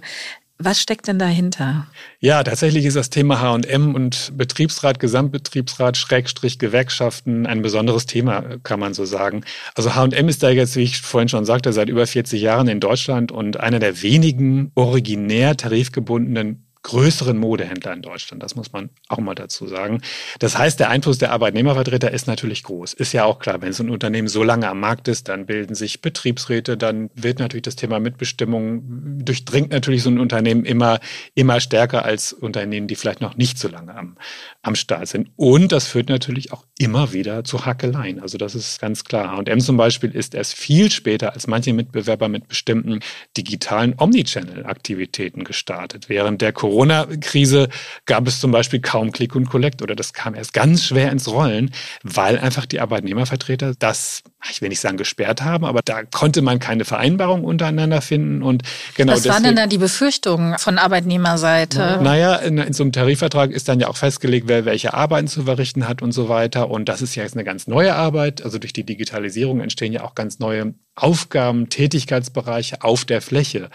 Was 0.60 0.82
steckt 0.82 1.08
denn 1.08 1.20
dahinter? 1.20 1.86
Ja, 2.20 2.42
tatsächlich 2.44 2.86
ist 2.86 2.96
das 2.96 3.12
Thema 3.12 3.40
H&M 3.40 3.94
und 3.94 4.32
Betriebsrat, 4.36 5.00
Gesamtbetriebsrat, 5.00 5.98
Schrägstrich, 5.98 6.58
Gewerkschaften 6.58 7.46
ein 7.46 7.62
besonderes 7.62 8.08
Thema, 8.08 8.58
kann 8.64 8.80
man 8.80 8.96
so 8.96 9.06
sagen. 9.06 9.44
Also 9.76 9.94
H&M 9.94 10.28
ist 10.30 10.42
da 10.42 10.50
jetzt, 10.50 10.76
wie 10.76 10.82
ich 10.82 11.00
vorhin 11.00 11.30
schon 11.30 11.46
sagte, 11.46 11.74
seit 11.74 11.90
über 11.90 12.08
40 12.08 12.42
Jahren 12.42 12.68
in 12.68 12.80
Deutschland 12.80 13.32
und 13.32 13.60
einer 13.60 13.78
der 13.78 14.02
wenigen 14.02 14.72
originär 14.74 15.56
tarifgebundenen 15.58 16.67
größeren 16.88 17.38
Modehändler 17.38 17.92
in 17.92 18.02
Deutschland. 18.02 18.42
Das 18.42 18.56
muss 18.56 18.72
man 18.72 18.90
auch 19.10 19.20
mal 19.20 19.36
dazu 19.36 19.68
sagen. 19.68 20.02
Das 20.40 20.58
heißt, 20.58 20.80
der 20.80 20.90
Einfluss 20.90 21.18
der 21.18 21.34
Arbeitnehmervertreter 21.34 22.12
ist 22.12 22.28
natürlich 22.28 22.64
groß. 22.64 22.94
Ist 22.94 23.12
ja 23.12 23.26
auch 23.26 23.40
klar, 23.40 23.62
wenn 23.62 23.74
so 23.74 23.84
ein 23.84 23.90
Unternehmen 23.90 24.30
so 24.30 24.42
lange 24.42 24.70
am 24.70 24.80
Markt 24.80 25.10
ist, 25.10 25.28
dann 25.28 25.46
bilden 25.46 25.76
sich 25.76 26.02
Betriebsräte, 26.02 26.78
dann 26.78 27.10
wird 27.14 27.40
natürlich 27.40 27.64
das 27.64 27.76
Thema 27.76 28.00
Mitbestimmung 28.00 29.18
durchdringt 29.26 29.72
natürlich 29.72 30.02
so 30.02 30.10
ein 30.10 30.18
Unternehmen 30.18 30.64
immer, 30.64 31.00
immer 31.36 31.60
stärker 31.60 32.06
als 32.06 32.32
Unternehmen, 32.32 32.88
die 32.88 32.96
vielleicht 32.96 33.20
noch 33.20 33.36
nicht 33.36 33.60
so 33.60 33.68
lange 33.68 33.94
am, 33.94 34.16
am 34.62 34.76
Start 34.76 35.10
sind. 35.10 35.30
Und 35.36 35.74
das 35.74 35.88
führt 35.88 36.08
natürlich 36.08 36.54
auch 36.54 36.64
immer 36.80 37.12
wieder 37.12 37.44
zu 37.44 37.66
Hackeleien. 37.66 38.22
Also 38.22 38.38
das 38.38 38.56
ist 38.56 38.80
ganz 38.80 39.04
klar. 39.04 39.36
H&M 39.36 39.60
zum 39.60 39.76
Beispiel 39.76 40.12
ist 40.12 40.34
erst 40.34 40.56
viel 40.56 40.90
später 40.90 41.34
als 41.34 41.48
manche 41.48 41.74
Mitbewerber 41.74 42.30
mit 42.30 42.48
bestimmten 42.48 43.02
digitalen 43.36 43.94
Omnichannel-Aktivitäten 43.98 45.44
gestartet. 45.44 46.08
Während 46.08 46.42
der 46.42 46.54
Corona-Krise 46.78 47.70
gab 48.06 48.28
es 48.28 48.40
zum 48.40 48.52
Beispiel 48.52 48.80
kaum 48.80 49.12
Click 49.12 49.36
und 49.36 49.50
Collect 49.50 49.82
oder 49.82 49.96
das 49.96 50.14
kam 50.14 50.36
erst 50.36 50.54
ganz 50.54 50.86
schwer 50.86 51.12
ins 51.12 51.28
Rollen, 51.28 51.72
weil 52.04 52.38
einfach 52.38 52.68
die 52.68 52.80
Arbeitnehmervertreter 52.80 53.74
das, 53.80 54.22
ich 54.52 54.62
will 54.62 54.70
nicht 54.70 54.80
sagen 54.80 54.98
gesperrt 54.98 55.42
haben, 55.42 55.66
aber 55.66 55.82
da 55.84 56.04
konnte 56.04 56.44
man 56.44 56.60
keine 56.60 56.86
Vereinbarung 56.86 57.44
untereinander 57.44 58.02
finden 58.02 58.44
und 58.44 58.62
genau 58.96 59.14
Was 59.14 59.28
waren 59.28 59.44
denn 59.44 59.56
da 59.56 59.66
die 59.66 59.80
Befürchtungen 59.80 60.60
von 60.60 60.78
Arbeitnehmerseite? 60.78 62.00
Naja, 62.04 62.36
in, 62.36 62.60
in 62.60 62.74
so 62.74 62.84
einem 62.84 62.92
Tarifvertrag 62.92 63.50
ist 63.50 63.68
dann 63.68 63.80
ja 63.80 63.88
auch 63.88 63.98
festgelegt, 63.98 64.48
wer 64.48 64.66
welche 64.66 64.94
Arbeiten 64.94 65.28
zu 65.28 65.46
verrichten 65.46 65.88
hat 65.88 66.04
und 66.04 66.12
so 66.12 66.30
weiter 66.30 66.70
und 66.70 66.88
das 66.90 67.02
ist 67.02 67.16
ja 67.16 67.24
jetzt 67.24 67.34
eine 67.34 67.44
ganz 67.44 67.66
neue 67.66 67.96
Arbeit, 67.96 68.44
also 68.44 68.60
durch 68.60 68.74
die 68.74 68.84
Digitalisierung 68.84 69.62
entstehen 69.62 69.94
ja 69.94 70.04
auch 70.04 70.14
ganz 70.14 70.38
neue 70.38 70.76
Aufgaben, 70.98 71.70
Tätigkeitsbereiche 71.70 72.82
auf 72.82 73.06
der 73.06 73.22
Fläche. 73.22 73.70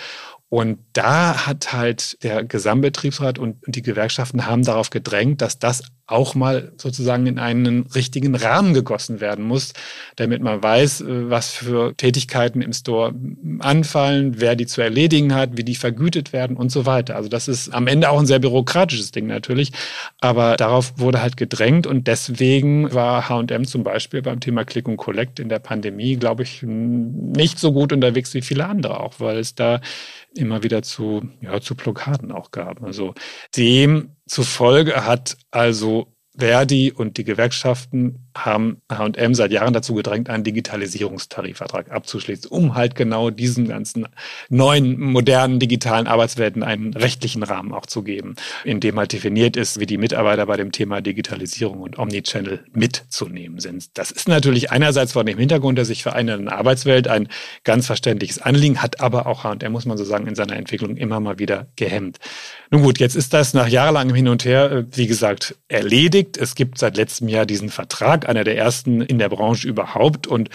Und 0.53 0.81
da 0.93 1.47
hat 1.47 1.73
halt 1.73 2.23
der 2.23 2.45
Gesamtbetriebsrat 2.45 3.39
und 3.39 3.57
die 3.67 3.81
Gewerkschaften 3.81 4.45
haben 4.45 4.63
darauf 4.63 4.91
gedrängt, 4.91 5.41
dass 5.41 5.59
das 5.59 5.83
auch 6.07 6.35
mal 6.35 6.73
sozusagen 6.77 7.27
in 7.27 7.39
einen 7.39 7.87
richtigen 7.95 8.35
Rahmen 8.35 8.75
gegossen 8.75 9.21
werden 9.21 9.45
muss, 9.45 9.73
damit 10.17 10.43
man 10.43 10.63
weiß, 10.63 11.03
äh, 11.03 11.31
was 11.31 11.51
für 11.51 11.97
Tätigkeiten 11.97 12.61
im 12.61 12.73
Store 12.73 13.15
anfallen, 13.61 14.41
wer 14.41 14.57
die 14.57 14.67
zu 14.67 14.81
erledigen 14.81 15.35
hat, 15.35 15.57
wie 15.57 15.65
die 15.65 15.75
vergütet 15.75 16.33
werden 16.33 16.57
und 16.57 16.71
so 16.71 16.87
weiter. 16.87 17.17
Also 17.17 17.29
das 17.29 17.49
ist 17.49 17.73
am 17.73 17.87
Ende 17.87 18.11
auch 18.11 18.19
ein 18.19 18.27
sehr 18.27 18.41
bürokratisches 18.41 19.13
Ding 19.13 19.27
natürlich, 19.27 19.73
aber 20.21 20.57
darauf 20.57 20.99
wurde 20.99 21.23
halt 21.23 21.37
gedrängt 21.37 21.87
und 21.87 22.07
deswegen 22.07 22.93
war 22.93 23.29
H&M 23.29 23.67
zum 23.67 23.85
Beispiel 23.85 24.23
beim 24.23 24.41
Thema 24.41 24.65
Click 24.65 24.89
und 24.89 24.97
Collect 24.97 25.39
in 25.39 25.49
der 25.49 25.61
Pandemie, 25.61 26.17
glaube 26.17 26.43
ich, 26.43 26.63
nicht 26.63 27.59
so 27.59 27.73
gut 27.73 27.93
unterwegs 27.93 28.35
wie 28.35 28.43
viele 28.43 28.67
andere 28.67 29.01
auch, 29.01 29.15
weil 29.19 29.39
es 29.39 29.55
da 29.55 29.81
immer 30.35 30.63
wieder 30.63 30.83
zu, 30.83 31.23
ja, 31.41 31.61
zu 31.61 31.75
Blockaden 31.75 32.33
auch 32.33 32.51
gab. 32.51 32.83
Also 32.83 33.15
demzufolge 34.27 35.05
hat 35.05 35.37
also 35.51 36.15
Verdi 36.37 36.93
und 36.93 37.19
die 37.19 37.25
Gewerkschaften 37.25 38.22
haben 38.37 38.81
H&M 38.91 39.35
seit 39.35 39.53
Jahren 39.53 39.73
dazu 39.73 39.95
gedrängt, 39.95 40.31
einen 40.31 40.45
Digitalisierungstarifvertrag 40.45 41.91
abzuschließen, 41.91 42.51
um 42.51 42.75
halt 42.75 42.95
genau 42.95 43.31
diesen 43.31 43.69
ganzen 43.69 44.07
neuen, 44.49 44.99
modernen, 44.99 45.59
digitalen 45.59 46.07
Arbeitswelten 46.07 46.63
einen 46.63 46.95
rechtlichen 46.95 47.43
Rahmen 47.43 47.73
auch 47.73 47.87
zu 47.87 48.03
geben, 48.03 48.37
in 48.65 48.81
dem 48.81 48.99
halt 48.99 49.13
definiert 49.13 49.57
ist, 49.57 49.81
wie 49.81 49.87
die 49.87 49.99
Mitarbeiter 49.99 50.47
bei 50.47 50.57
dem 50.57 50.73
Thema 50.73 51.01
Digitalisierung 51.01 51.81
und 51.81 51.99
Omnichannel 51.99 52.65
mitzunehmen 52.73 53.61
sind. 53.61 53.91
Das 53.95 54.11
ist 54.11 54.29
natürlich 54.29 54.71
einerseits 54.71 55.13
vor 55.13 55.25
dem 55.25 55.39
Hintergrund 55.39 55.79
der 55.79 55.85
sich 55.85 56.03
vereinenden 56.03 56.49
Arbeitswelt 56.49 57.09
ein 57.09 57.29
ganz 57.65 57.87
verständliches 57.87 58.41
Anliegen, 58.41 58.83
hat 58.83 59.01
aber 59.01 59.27
auch 59.27 59.45
H&M, 59.45 59.73
muss 59.73 59.87
man 59.87 59.99
so 59.99 60.05
sagen, 60.05 60.27
in 60.27 60.35
seiner 60.35 60.57
Entwicklung 60.57 60.97
immer 60.97 61.21
mal 61.21 61.39
wieder 61.39 61.67
gehemmt. 61.77 62.19
Nun 62.71 62.83
gut, 62.83 62.99
jetzt 62.99 63.17
ist 63.17 63.35
das 63.35 63.55
nach 63.55 63.69
jahrelangem 63.69 64.15
Hin 64.15 64.29
und 64.29 64.45
Her, 64.45 64.73
äh, 64.73 64.85
wie 64.93 65.07
gesagt, 65.07 65.57
erledigt. 65.69 66.39
Es 66.39 66.55
gibt 66.55 66.79
seit 66.79 66.97
letztem 66.97 67.29
Jahr 67.29 67.47
diesen 67.47 67.69
Vertrag 67.69 68.22
Verlag, 68.23 68.29
einer 68.29 68.45
der 68.45 68.57
ersten 68.57 69.03
in 69.03 69.19
der 69.19 69.29
Branche 69.29 69.69
überhaupt. 69.69 70.27
Und 70.27 70.49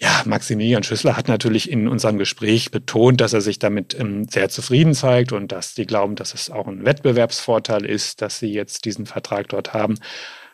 ja, 0.00 0.22
Maximilian 0.26 0.84
Schüssler 0.84 1.16
hat 1.16 1.28
natürlich 1.28 1.70
in 1.70 1.88
unserem 1.88 2.18
Gespräch 2.18 2.70
betont, 2.70 3.20
dass 3.20 3.32
er 3.32 3.40
sich 3.40 3.58
damit 3.58 3.98
ähm, 3.98 4.28
sehr 4.28 4.48
zufrieden 4.48 4.94
zeigt 4.94 5.32
und 5.32 5.50
dass 5.50 5.74
die 5.74 5.86
glauben, 5.86 6.14
dass 6.14 6.34
es 6.34 6.50
auch 6.50 6.68
ein 6.68 6.84
Wettbewerbsvorteil 6.84 7.84
ist, 7.84 8.22
dass 8.22 8.38
sie 8.38 8.52
jetzt 8.52 8.84
diesen 8.84 9.06
Vertrag 9.06 9.48
dort 9.48 9.74
haben. 9.74 9.96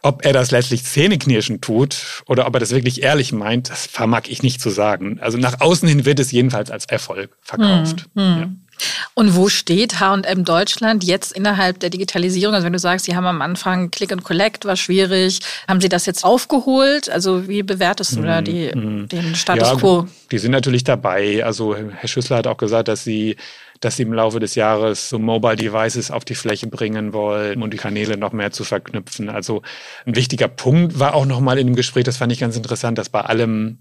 Ob 0.03 0.25
er 0.25 0.35
das 0.35 0.51
letztlich 0.51 0.85
zähneknirschen 0.85 1.63
tut 1.63 2.23
oder 2.27 2.47
ob 2.47 2.55
er 2.55 2.61
das 2.61 2.73
wirklich 2.73 3.03
ehrlich 3.03 3.33
meint, 3.33 3.71
das 3.71 3.87
vermag 3.87 4.25
ich 4.29 4.43
nicht 4.43 4.61
zu 4.61 4.69
sagen. 4.69 5.19
Also 5.21 5.39
nach 5.39 5.61
außen 5.61 5.89
hin 5.89 6.05
wird 6.05 6.21
es 6.21 6.31
jedenfalls 6.31 6.71
als 6.71 6.85
Erfolg 6.85 7.37
verkauft. 7.41 8.07
Hm, 8.15 8.23
hm. 8.23 8.41
Ja. 8.41 8.51
Und 9.15 9.37
wo 9.37 9.49
steht 9.49 10.01
H&M 10.01 10.45
Deutschland 10.45 11.05
jetzt 11.05 11.33
innerhalb 11.33 11.81
der 11.81 11.91
Digitalisierung? 11.91 12.55
Also 12.55 12.65
wenn 12.65 12.73
du 12.73 12.79
sagst, 12.79 13.07
Sie 13.07 13.15
haben 13.15 13.27
am 13.27 13.43
Anfang 13.43 13.91
Click 13.91 14.13
and 14.13 14.25
Collect, 14.25 14.65
war 14.65 14.77
schwierig. 14.77 15.41
Haben 15.69 15.81
Sie 15.81 15.89
das 15.89 16.07
jetzt 16.07 16.25
aufgeholt? 16.25 17.09
Also 17.09 17.49
wie 17.49 17.63
bewertest 17.63 18.17
du 18.17 18.23
da 18.23 18.41
mhm, 18.41 18.45
die, 18.45 18.67
mm, 18.75 19.09
den 19.09 19.35
Status 19.35 19.69
ja, 19.69 19.77
quo? 19.77 20.07
Die 20.31 20.39
sind 20.39 20.51
natürlich 20.51 20.85
dabei. 20.85 21.45
Also 21.45 21.77
Herr 21.77 22.09
Schüssler 22.09 22.39
hat 22.39 22.47
auch 22.47 22.57
gesagt, 22.57 22.89
dass 22.89 23.05
Sie 23.05 23.37
dass 23.81 23.97
sie 23.97 24.05
im 24.05 24.13
Laufe 24.13 24.41
des 24.41 24.55
Jahres 24.55 25.11
so 25.11 25.19
Mobile 25.19 25.57
Devices 25.57 26.11
auf 26.11 26.25
die 26.25 26.35
Fläche 26.35 26.67
bringen 26.69 27.13
wollen 27.13 27.63
um 27.63 27.71
die 27.71 27.77
Kanäle 27.77 28.17
noch 28.17 28.33
mehr 28.33 28.51
zu 28.51 28.65
verknüpfen. 28.65 29.29
Also 29.29 29.63
ein 30.07 30.17
wichtiger 30.17 30.49
Punkt 30.49 30.99
war 30.99 31.15
auch 31.15 31.27
nochmal 31.27 31.59
in 31.59 31.67
dem 31.67 31.77
Gespräch, 31.77 32.05
das 32.05 32.17
fand 32.17 32.33
ich 32.33 32.41
ganz 32.41 32.57
interessant, 32.57 32.99
dass 32.99 33.09
bei 33.09 33.21
allem 33.21 33.79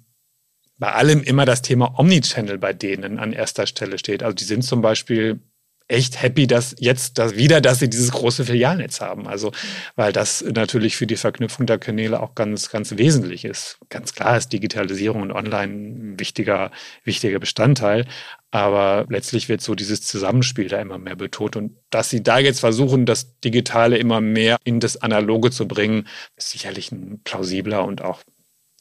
bei 0.78 0.92
allem 0.92 1.22
immer 1.24 1.46
das 1.46 1.62
Thema 1.62 2.00
Omnichannel 2.00 2.58
bei 2.58 2.74
denen 2.74 3.20
an 3.20 3.34
erster 3.34 3.68
Stelle 3.68 3.98
steht. 3.98 4.24
Also 4.24 4.36
die 4.36 4.44
sind 4.44 4.64
zum 4.64 4.82
Beispiel 4.82 5.40
echt 5.88 6.22
happy, 6.22 6.48
dass 6.48 6.76
jetzt 6.80 7.18
das 7.18 7.36
wieder, 7.36 7.62
dass 7.62 7.80
sie 7.80 7.90
dieses 7.90 8.12
große 8.12 8.46
Filialnetz 8.46 9.02
haben. 9.02 9.28
Also, 9.28 9.52
weil 9.96 10.14
das 10.14 10.44
natürlich 10.44 10.96
für 10.96 11.08
die 11.08 11.18
Verknüpfung 11.18 11.66
der 11.66 11.78
Kanäle 11.78 12.22
auch 12.22 12.36
ganz, 12.36 12.70
ganz 12.70 12.98
wesentlich 12.98 13.46
ist. 13.46 13.78
Ganz 13.90 14.14
klar 14.14 14.38
ist 14.38 14.54
Digitalisierung 14.54 15.22
und 15.22 15.32
Online 15.32 15.74
ein 15.74 16.20
wichtiger, 16.20 16.72
wichtiger 17.04 17.40
Bestandteil. 17.40 18.06
Aber 18.52 19.06
letztlich 19.10 19.50
wird 19.50 19.62
so 19.62 19.76
dieses 19.76 20.02
Zusammenspiel 20.04 20.68
da 20.68 20.80
immer 20.80 20.98
mehr 20.98 21.16
betont. 21.16 21.56
Und 21.56 21.76
dass 21.90 22.10
sie 22.10 22.24
da 22.24 22.40
jetzt 22.40 22.60
versuchen, 22.60 23.06
das 23.06 23.40
Digitale 23.42 23.98
immer 23.98 24.22
mehr 24.22 24.58
in 24.64 24.80
das 24.80 25.02
Analoge 25.02 25.52
zu 25.52 25.68
bringen, 25.68 26.08
ist 26.38 26.52
sicherlich 26.52 26.92
ein 26.92 27.22
plausibler 27.24 27.86
und 27.86 28.02
auch 28.02 28.22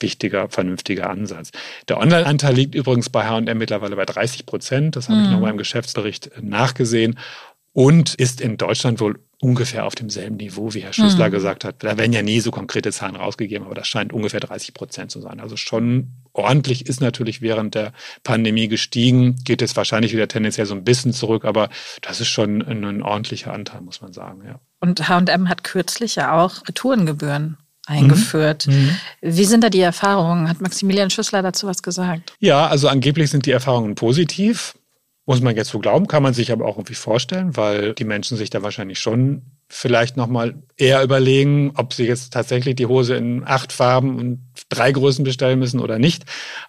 wichtiger, 0.01 0.49
vernünftiger 0.49 1.09
Ansatz. 1.11 1.51
Der 1.89 1.99
Online-Anteil 1.99 2.55
liegt 2.55 2.75
übrigens 2.75 3.11
bei 3.11 3.27
H&M 3.27 3.59
mittlerweile 3.59 3.97
bei 3.97 4.05
30 4.05 4.47
Prozent. 4.47 4.97
Das 4.97 5.09
habe 5.09 5.19
mhm. 5.19 5.25
ich 5.25 5.31
nochmal 5.31 5.51
im 5.51 5.59
Geschäftsbericht 5.59 6.31
nachgesehen. 6.41 7.19
Und 7.75 8.15
ist 8.17 8.43
in 8.43 8.59
Deutschland 8.59 9.01
wohl 9.01 9.19
ungefähr 9.43 9.87
auf 9.87 9.97
demselben 9.97 10.37
Niveau, 10.37 10.73
wie 10.73 10.81
Herr 10.81 10.93
Schüssler 10.93 11.27
mhm. 11.29 11.33
gesagt 11.33 11.65
hat. 11.65 11.83
Da 11.83 11.99
werden 11.99 12.13
ja 12.13 12.23
nie 12.23 12.39
so 12.39 12.53
konkrete 12.53 12.93
Zahlen 12.93 13.17
rausgegeben, 13.17 13.67
aber 13.67 13.75
das 13.75 13.89
scheint 13.89 14.13
ungefähr 14.13 14.39
30 14.39 14.73
Prozent 14.73 15.11
zu 15.11 15.21
sein. 15.21 15.41
Also 15.41 15.57
schon 15.57 16.13
ordentlich 16.33 16.87
ist 16.87 17.01
natürlich 17.01 17.43
während 17.43 17.75
der 17.75 17.93
Pandemie 18.23 18.69
gestiegen, 18.69 19.35
geht 19.43 19.61
jetzt 19.61 19.77
wahrscheinlich 19.77 20.13
wieder 20.13 20.29
tendenziell 20.29 20.67
so 20.67 20.75
ein 20.75 20.85
bisschen 20.85 21.13
zurück, 21.13 21.45
aber 21.45 21.71
das 22.03 22.21
ist 22.21 22.29
schon 22.29 22.63
ein, 22.63 22.85
ein 22.85 23.03
ordentlicher 23.03 23.53
Anteil, 23.53 23.81
muss 23.81 24.01
man 24.01 24.13
sagen. 24.13 24.43
Ja. 24.47 24.61
Und 24.79 25.09
H&M 25.09 25.49
hat 25.49 25.65
kürzlich 25.65 26.15
ja 26.15 26.41
auch 26.41 26.69
Retourengebühren 26.69 27.57
eingeführt. 27.87 28.67
Mhm. 28.67 28.75
mhm. 28.75 28.97
Wie 29.21 29.45
sind 29.45 29.65
da 29.65 29.71
die 29.71 29.81
Erfahrungen? 29.81 30.49
Hat 30.49 30.61
Maximilian 30.61 31.11
Schüssler 31.11 31.43
dazu 31.43 31.67
was 31.67 31.83
gesagt? 31.83 32.35
Ja, 32.39 32.67
also 32.67 32.89
angeblich 32.89 33.31
sind 33.31 33.47
die 33.47 33.51
Erfahrungen 33.51 33.95
positiv. 33.95 34.75
Muss 35.25 35.41
man 35.41 35.55
jetzt 35.55 35.71
so 35.71 35.79
glauben, 35.79 36.09
kann 36.09 36.23
man 36.23 36.35
sich 36.35 36.51
aber 36.51 36.67
auch 36.67 36.77
irgendwie 36.77 36.95
vorstellen, 36.95 37.57
weil 37.57 37.95
die 37.95 38.05
Menschen 38.05 38.37
sich 38.37 38.51
da 38.51 38.63
wahrscheinlich 38.63 38.99
schon 38.99 39.43
vielleicht 39.75 40.19
nochmal 40.19 40.55
eher 40.77 41.03
überlegen, 41.03 41.73
ob 41.77 41.95
sie 41.95 42.05
jetzt 42.05 42.33
tatsächlich 42.33 42.77
die 42.77 42.87
Hose 42.87 43.17
in 43.17 43.43
acht 43.45 43.73
Farben 43.73 44.19
und 44.19 44.41
drei 44.69 44.93
Größen 44.93 45.25
bestellen 45.25 45.59
müssen 45.59 45.81
oder 45.81 45.99
nicht. 45.99 46.25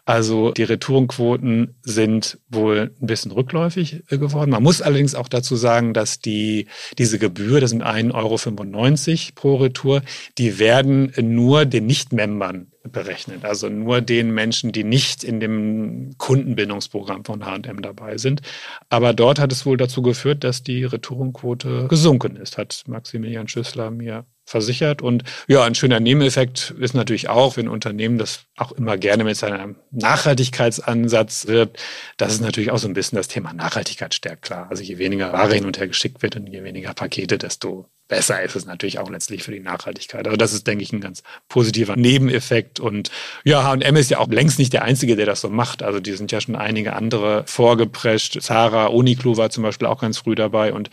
Also 0.06 0.52
die 0.52 0.64
Retourenquoten 0.64 1.76
sind 1.84 2.40
wohl 2.48 2.92
ein 3.02 3.06
bisschen 3.06 3.32
rückläufig 3.32 4.04
geworden. 4.08 4.52
Man 4.52 4.64
muss 4.64 4.82
allerdings 4.82 5.16
auch 5.16 5.28
dazu 5.28 5.58
sagen, 5.58 5.94
dass 5.94 6.20
die, 6.20 6.68
diese 6.98 7.20
Gebühr, 7.20 7.60
das 7.60 7.72
sind 7.72 7.84
1,95 7.84 8.14
Euro 8.14 9.32
pro 9.36 9.56
Retour, 9.58 10.02
die 10.38 10.58
werden 10.58 11.12
nur 11.22 11.66
den 11.66 11.86
Nicht-Membern 11.86 12.73
berechnet. 12.92 13.46
Also 13.46 13.70
nur 13.70 14.02
den 14.02 14.34
Menschen, 14.34 14.72
die 14.72 14.84
nicht 14.84 15.24
in 15.24 15.40
dem 15.40 16.16
Kundenbindungsprogramm 16.18 17.24
von 17.24 17.46
H&M 17.46 17.82
dabei 17.82 18.18
sind. 18.18 18.42
Aber 18.90 19.14
dort 19.14 19.40
hat 19.40 19.52
es 19.52 19.66
wohl 19.66 19.78
dazu 19.78 20.02
geführt, 20.02 20.44
dass 20.44 20.64
die 20.64 20.84
Retourenquote 20.84 21.88
gesunken 21.88 22.36
ist, 22.36 22.58
hat 22.58 22.84
Maximilian 22.88 23.48
Schüssler 23.48 23.90
mir 23.90 24.26
versichert. 24.54 25.02
Und 25.02 25.24
ja, 25.48 25.64
ein 25.64 25.76
schöner 25.76 26.00
Nebeneffekt 26.00 26.76
ist 26.80 26.94
natürlich 26.94 27.28
auch, 27.28 27.58
wenn 27.58 27.66
ein 27.66 27.72
Unternehmen 27.72 28.20
das 28.20 28.46
auch 28.56 28.72
immer 28.72 28.98
gerne 28.98 29.24
mit 29.24 29.36
seinem 29.36 29.76
Nachhaltigkeitsansatz 29.92 31.48
wirbt, 31.48 31.80
dass 32.18 32.34
es 32.34 32.40
natürlich 32.40 32.72
auch 32.72 32.78
so 32.78 32.88
ein 32.88 32.94
bisschen 32.94 33.18
das 33.18 33.28
Thema 33.28 33.52
Nachhaltigkeit 33.52 34.14
stärkt, 34.14 34.44
klar. 34.44 34.68
Also 34.70 34.84
je 34.84 35.00
weniger 35.00 35.34
Ware 35.34 35.56
hin 35.56 35.66
und 35.66 35.80
her 35.80 35.88
geschickt 35.88 36.22
wird 36.22 36.36
und 36.36 36.48
je 36.48 36.64
weniger 36.64 36.94
Pakete, 36.94 37.40
desto 37.40 37.90
besser 38.08 38.44
ist 38.44 38.56
es 38.56 38.66
natürlich 38.66 39.00
auch 39.00 39.10
letztlich 39.10 39.42
für 39.42 39.52
die 39.52 39.60
Nachhaltigkeit. 39.60 40.28
Also 40.28 40.38
das 40.38 40.54
ist, 40.54 40.68
denke 40.68 40.84
ich, 40.84 40.94
ein 40.94 41.02
ganz 41.02 41.24
positiver 41.50 41.96
Nebeneffekt. 41.96 42.80
Und 42.80 43.10
ja, 43.44 43.64
H&M 43.64 43.96
ist 43.96 44.12
ja 44.12 44.20
auch 44.20 44.28
längst 44.28 44.60
nicht 44.60 44.74
der 44.74 44.84
Einzige, 44.84 45.16
der 45.16 45.26
das 45.26 45.42
so 45.42 45.50
macht. 45.50 45.82
Also 45.82 46.00
die 46.00 46.12
sind 46.12 46.32
ja 46.32 46.40
schon 46.40 46.56
einige 46.56 46.94
andere 46.94 47.44
vorgeprescht. 47.48 48.40
Zara, 48.42 48.88
Uniqlo 48.88 49.38
war 49.38 49.50
zum 49.50 49.64
Beispiel 49.64 49.88
auch 49.88 50.02
ganz 50.02 50.20
früh 50.20 50.36
dabei 50.36 50.74
und 50.74 50.92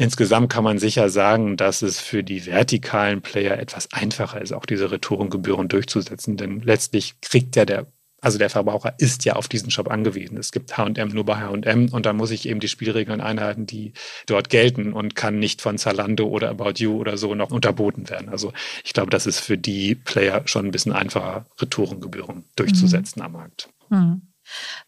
Insgesamt 0.00 0.50
kann 0.50 0.64
man 0.64 0.78
sicher 0.78 1.10
sagen, 1.10 1.58
dass 1.58 1.82
es 1.82 2.00
für 2.00 2.24
die 2.24 2.46
vertikalen 2.46 3.20
Player 3.20 3.58
etwas 3.58 3.92
einfacher 3.92 4.40
ist, 4.40 4.54
auch 4.54 4.64
diese 4.64 4.90
Retourengebühren 4.90 5.68
durchzusetzen. 5.68 6.38
Denn 6.38 6.62
letztlich 6.62 7.20
kriegt 7.20 7.54
ja 7.54 7.66
der, 7.66 7.86
also 8.22 8.38
der 8.38 8.48
Verbraucher 8.48 8.94
ist 8.96 9.26
ja 9.26 9.34
auf 9.34 9.46
diesen 9.46 9.70
Shop 9.70 9.90
angewiesen. 9.90 10.38
Es 10.38 10.52
gibt 10.52 10.78
H&M 10.78 11.08
nur 11.08 11.26
bei 11.26 11.36
H&M 11.36 11.90
und 11.90 12.06
da 12.06 12.14
muss 12.14 12.30
ich 12.30 12.48
eben 12.48 12.60
die 12.60 12.68
Spielregeln 12.68 13.20
einhalten, 13.20 13.66
die 13.66 13.92
dort 14.24 14.48
gelten 14.48 14.94
und 14.94 15.16
kann 15.16 15.38
nicht 15.38 15.60
von 15.60 15.76
Zalando 15.76 16.28
oder 16.28 16.48
About 16.48 16.76
You 16.76 16.98
oder 16.98 17.18
so 17.18 17.34
noch 17.34 17.50
unterboten 17.50 18.08
werden. 18.08 18.30
Also 18.30 18.54
ich 18.82 18.94
glaube, 18.94 19.10
das 19.10 19.26
ist 19.26 19.40
für 19.40 19.58
die 19.58 19.96
Player 19.96 20.40
schon 20.46 20.64
ein 20.64 20.70
bisschen 20.70 20.92
einfacher, 20.92 21.44
Retourengebühren 21.60 22.46
durchzusetzen 22.56 23.20
mhm. 23.20 23.26
am 23.26 23.32
Markt. 23.32 23.68
Mhm. 23.90 24.29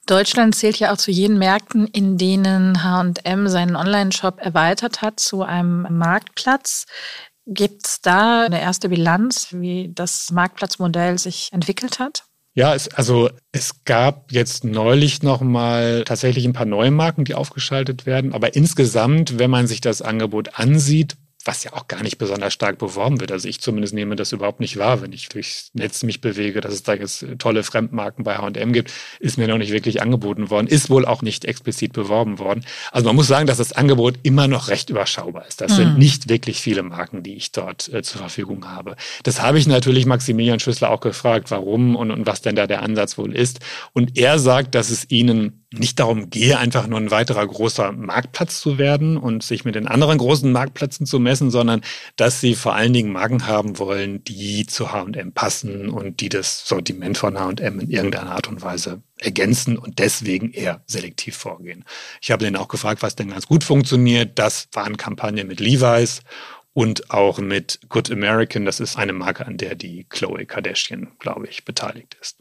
Deutschland 0.06 0.54
zählt 0.54 0.78
ja 0.78 0.92
auch 0.92 0.96
zu 0.96 1.10
jenen 1.10 1.38
Märkten, 1.38 1.86
in 1.86 2.18
denen 2.18 2.82
HM 2.82 3.48
seinen 3.48 3.76
Online-Shop 3.76 4.38
erweitert 4.40 5.02
hat 5.02 5.20
zu 5.20 5.42
einem 5.42 5.86
Marktplatz. 5.90 6.86
Gibt 7.46 7.86
es 7.86 8.00
da 8.00 8.44
eine 8.44 8.60
erste 8.60 8.88
Bilanz, 8.88 9.48
wie 9.50 9.90
das 9.92 10.30
Marktplatzmodell 10.30 11.18
sich 11.18 11.48
entwickelt 11.52 11.98
hat? 11.98 12.24
Ja, 12.54 12.74
es, 12.74 12.88
also 12.88 13.30
es 13.50 13.84
gab 13.84 14.30
jetzt 14.30 14.62
neulich 14.64 15.22
noch 15.22 15.40
mal 15.40 16.04
tatsächlich 16.04 16.44
ein 16.44 16.52
paar 16.52 16.66
neue 16.66 16.90
Marken, 16.90 17.24
die 17.24 17.34
aufgeschaltet 17.34 18.04
werden. 18.04 18.34
Aber 18.34 18.54
insgesamt, 18.54 19.38
wenn 19.38 19.50
man 19.50 19.66
sich 19.66 19.80
das 19.80 20.02
Angebot 20.02 20.58
ansieht, 20.58 21.16
was 21.44 21.64
ja 21.64 21.72
auch 21.72 21.88
gar 21.88 22.02
nicht 22.02 22.18
besonders 22.18 22.52
stark 22.52 22.78
beworben 22.78 23.20
wird. 23.20 23.32
Also 23.32 23.48
ich 23.48 23.60
zumindest 23.60 23.94
nehme 23.94 24.16
das 24.16 24.32
überhaupt 24.32 24.60
nicht 24.60 24.76
wahr, 24.76 25.02
wenn 25.02 25.12
ich 25.12 25.28
durchs 25.28 25.70
Netz 25.74 26.02
mich 26.02 26.20
bewege, 26.20 26.60
dass 26.60 26.72
es 26.72 26.82
da 26.82 26.94
jetzt 26.94 27.26
tolle 27.38 27.62
Fremdmarken 27.62 28.24
bei 28.24 28.36
H&M 28.36 28.72
gibt, 28.72 28.92
ist 29.18 29.38
mir 29.38 29.48
noch 29.48 29.58
nicht 29.58 29.72
wirklich 29.72 30.02
angeboten 30.02 30.50
worden, 30.50 30.66
ist 30.66 30.90
wohl 30.90 31.04
auch 31.04 31.22
nicht 31.22 31.44
explizit 31.44 31.92
beworben 31.92 32.38
worden. 32.38 32.64
Also 32.92 33.06
man 33.06 33.16
muss 33.16 33.26
sagen, 33.26 33.46
dass 33.46 33.58
das 33.58 33.72
Angebot 33.72 34.14
immer 34.22 34.46
noch 34.46 34.68
recht 34.68 34.90
überschaubar 34.90 35.46
ist. 35.46 35.60
Das 35.60 35.72
mhm. 35.72 35.76
sind 35.76 35.98
nicht 35.98 36.28
wirklich 36.28 36.60
viele 36.60 36.82
Marken, 36.82 37.22
die 37.22 37.34
ich 37.34 37.52
dort 37.52 37.92
äh, 37.92 38.02
zur 38.02 38.20
Verfügung 38.20 38.68
habe. 38.68 38.96
Das 39.24 39.42
habe 39.42 39.58
ich 39.58 39.66
natürlich 39.66 40.06
Maximilian 40.06 40.60
Schüssler 40.60 40.90
auch 40.90 41.00
gefragt, 41.00 41.50
warum 41.50 41.96
und, 41.96 42.10
und 42.10 42.26
was 42.26 42.42
denn 42.42 42.56
da 42.56 42.66
der 42.66 42.82
Ansatz 42.82 43.18
wohl 43.18 43.34
ist. 43.34 43.60
Und 43.92 44.16
er 44.18 44.38
sagt, 44.38 44.74
dass 44.74 44.90
es 44.90 45.10
ihnen 45.10 45.61
nicht 45.72 45.98
darum 45.98 46.30
gehe, 46.30 46.58
einfach 46.58 46.86
nur 46.86 46.98
ein 46.98 47.10
weiterer 47.10 47.46
großer 47.46 47.92
Marktplatz 47.92 48.60
zu 48.60 48.78
werden 48.78 49.16
und 49.16 49.42
sich 49.42 49.64
mit 49.64 49.74
den 49.74 49.88
anderen 49.88 50.18
großen 50.18 50.50
Marktplätzen 50.50 51.06
zu 51.06 51.18
messen, 51.18 51.50
sondern 51.50 51.82
dass 52.16 52.40
sie 52.40 52.54
vor 52.54 52.74
allen 52.74 52.92
Dingen 52.92 53.12
Marken 53.12 53.46
haben 53.46 53.78
wollen, 53.78 54.22
die 54.24 54.66
zu 54.66 54.92
H&M 54.92 55.32
passen 55.32 55.88
und 55.88 56.20
die 56.20 56.28
das 56.28 56.66
Sortiment 56.66 57.18
von 57.18 57.38
H&M 57.38 57.80
in 57.80 57.90
irgendeiner 57.90 58.32
Art 58.32 58.48
und 58.48 58.62
Weise 58.62 59.02
ergänzen 59.18 59.78
und 59.78 59.98
deswegen 59.98 60.52
eher 60.52 60.82
selektiv 60.86 61.36
vorgehen. 61.36 61.84
Ich 62.20 62.30
habe 62.30 62.44
den 62.44 62.56
auch 62.56 62.68
gefragt, 62.68 63.02
was 63.02 63.16
denn 63.16 63.30
ganz 63.30 63.46
gut 63.46 63.64
funktioniert. 63.64 64.38
Das 64.38 64.68
waren 64.72 64.96
Kampagnen 64.96 65.46
mit 65.46 65.60
Levi's 65.60 66.22
und 66.74 67.10
auch 67.10 67.38
mit 67.38 67.80
Good 67.88 68.10
American. 68.10 68.64
Das 68.64 68.80
ist 68.80 68.96
eine 68.96 69.12
Marke, 69.12 69.46
an 69.46 69.56
der 69.56 69.74
die 69.74 70.06
Chloe 70.08 70.46
Kardashian, 70.46 71.12
glaube 71.18 71.46
ich, 71.46 71.64
beteiligt 71.64 72.16
ist. 72.20 72.38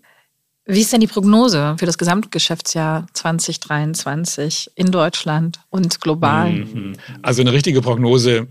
Wie 0.65 0.81
ist 0.81 0.93
denn 0.93 1.01
die 1.01 1.07
Prognose 1.07 1.75
für 1.79 1.85
das 1.85 1.97
Gesamtgeschäftsjahr 1.97 3.07
2023 3.13 4.71
in 4.75 4.91
Deutschland 4.91 5.59
und 5.69 5.99
global? 6.01 6.51
Mhm. 6.51 6.93
Also 7.21 7.41
eine 7.41 7.51
richtige 7.51 7.81
Prognose 7.81 8.47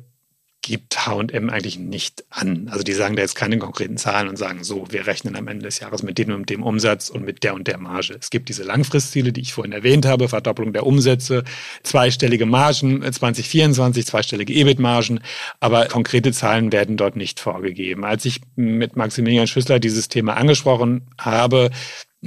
gibt 0.62 1.07
H&M 1.07 1.51
eigentlich 1.51 1.79
nicht 1.79 2.25
an. 2.31 2.68
Also 2.70 2.83
die 2.83 2.92
sagen 2.92 3.16
da 3.16 3.23
jetzt 3.23 3.35
keine 3.35 3.59
konkreten 3.59 3.96
Zahlen 3.96 4.29
und 4.29 4.37
sagen 4.37 4.62
so, 4.62 4.87
wir 4.90 5.07
rechnen 5.07 5.37
am 5.37 5.49
Ende 5.49 5.64
des 5.64 5.81
Jahres 5.81 6.03
mit 6.03 6.18
dem 6.18 6.33
und 6.33 6.51
dem 6.51 6.62
Umsatz 6.62 7.09
und 7.09 7.25
mit 7.25 7.42
der 7.44 7.55
und 7.55 7.66
der 7.66 7.79
Marge. 7.79 8.16
Es 8.20 8.31
gibt 8.31 8.49
diese 8.49 8.62
Langfristziele, 8.62 9.33
die 9.33 9.40
ich 9.40 9.55
vorhin 9.55 9.73
erwähnt 9.73 10.07
habe, 10.07 10.29
Verdopplung 10.29 10.73
der 10.73 10.87
Umsätze, 10.87 11.44
zweistellige 11.83 12.46
Margen 12.46 13.01
2024, 13.01 14.03
äh, 14.03 14.07
zweistellige 14.07 14.53
EBIT-Margen, 14.53 15.20
aber 15.61 15.87
konkrete 15.87 16.33
Zahlen 16.33 16.73
werden 16.73 16.96
dort 16.96 17.16
nicht 17.16 17.40
vorgegeben. 17.40 18.05
Als 18.05 18.25
ich 18.25 18.40
mit 18.57 18.96
Maximilian 18.96 19.46
Schüssler 19.46 19.79
dieses 19.79 20.09
Thema 20.09 20.37
angesprochen 20.37 21.03
habe, 21.18 21.70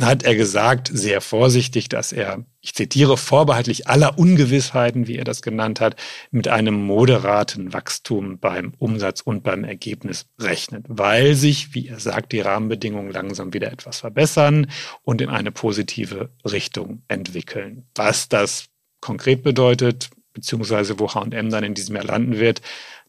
hat 0.01 0.23
er 0.23 0.35
gesagt, 0.35 0.89
sehr 0.91 1.21
vorsichtig, 1.21 1.87
dass 1.87 2.11
er, 2.11 2.43
ich 2.61 2.73
zitiere, 2.73 3.15
vorbehaltlich 3.15 3.87
aller 3.87 4.17
Ungewissheiten, 4.17 5.07
wie 5.07 5.17
er 5.17 5.23
das 5.23 5.43
genannt 5.43 5.79
hat, 5.79 5.95
mit 6.31 6.47
einem 6.47 6.83
moderaten 6.83 7.73
Wachstum 7.73 8.39
beim 8.39 8.73
Umsatz 8.79 9.21
und 9.21 9.43
beim 9.43 9.63
Ergebnis 9.63 10.25
rechnet, 10.39 10.85
weil 10.89 11.35
sich, 11.35 11.75
wie 11.75 11.87
er 11.87 11.99
sagt, 11.99 12.31
die 12.31 12.41
Rahmenbedingungen 12.41 13.11
langsam 13.11 13.53
wieder 13.53 13.71
etwas 13.71 13.99
verbessern 13.99 14.67
und 15.03 15.21
in 15.21 15.29
eine 15.29 15.51
positive 15.51 16.29
Richtung 16.43 17.03
entwickeln. 17.07 17.85
Was 17.93 18.29
das 18.29 18.69
konkret 18.99 19.43
bedeutet, 19.43 20.09
beziehungsweise 20.33 20.99
wo 20.99 21.13
H&M 21.13 21.49
dann 21.51 21.63
in 21.63 21.75
diesem 21.75 21.95
Jahr 21.95 22.05
landen 22.05 22.39
wird, 22.39 22.61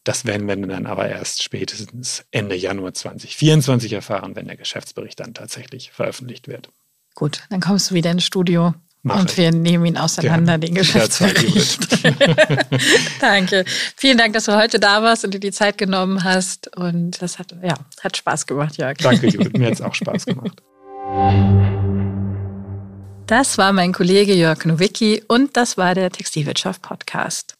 das 0.05 0.23
werden 0.25 0.47
wir 0.47 0.55
dann 0.55 0.85
aber 0.85 1.09
erst 1.09 1.43
spätestens 1.43 2.23
Ende 2.31 2.55
Januar 2.55 2.93
2024 2.93 3.91
erfahren, 3.91 4.35
wenn 4.35 4.45
der 4.45 4.55
Geschäftsbericht 4.55 5.19
dann 5.19 5.33
tatsächlich 5.33 5.91
veröffentlicht 5.91 6.47
wird. 6.47 6.69
Gut, 7.15 7.41
dann 7.49 7.59
kommst 7.59 7.89
du 7.89 7.95
wieder 7.95 8.11
ins 8.11 8.23
Studio 8.23 8.75
Mach 9.01 9.19
und 9.19 9.31
ich. 9.31 9.37
wir 9.37 9.51
nehmen 9.51 9.85
ihn 9.85 9.97
auseinander, 9.97 10.57
Gerne. 10.57 10.65
den 10.67 10.75
Geschäftsbericht. 10.75 11.87
Danke. 13.19 13.65
Vielen 13.95 14.17
Dank, 14.17 14.33
dass 14.33 14.45
du 14.45 14.55
heute 14.55 14.79
da 14.79 15.01
warst 15.01 15.25
und 15.25 15.33
dir 15.33 15.39
die 15.39 15.51
Zeit 15.51 15.77
genommen 15.77 16.23
hast. 16.23 16.75
Und 16.77 17.21
das 17.21 17.39
hat, 17.39 17.55
ja, 17.63 17.75
hat 18.01 18.17
Spaß 18.17 18.45
gemacht, 18.45 18.77
Jörg. 18.77 18.97
Danke, 18.97 19.27
Judith. 19.27 19.53
Mir 19.53 19.67
hat 19.67 19.73
es 19.73 19.81
auch 19.81 19.95
Spaß 19.95 20.25
gemacht. 20.27 20.61
Das 23.25 23.57
war 23.57 23.73
mein 23.73 23.91
Kollege 23.91 24.35
Jörg 24.35 24.65
Nowicki 24.65 25.23
und 25.27 25.57
das 25.57 25.77
war 25.77 25.95
der 25.95 26.11
Textilwirtschaft 26.11 26.83
Podcast. 26.83 27.57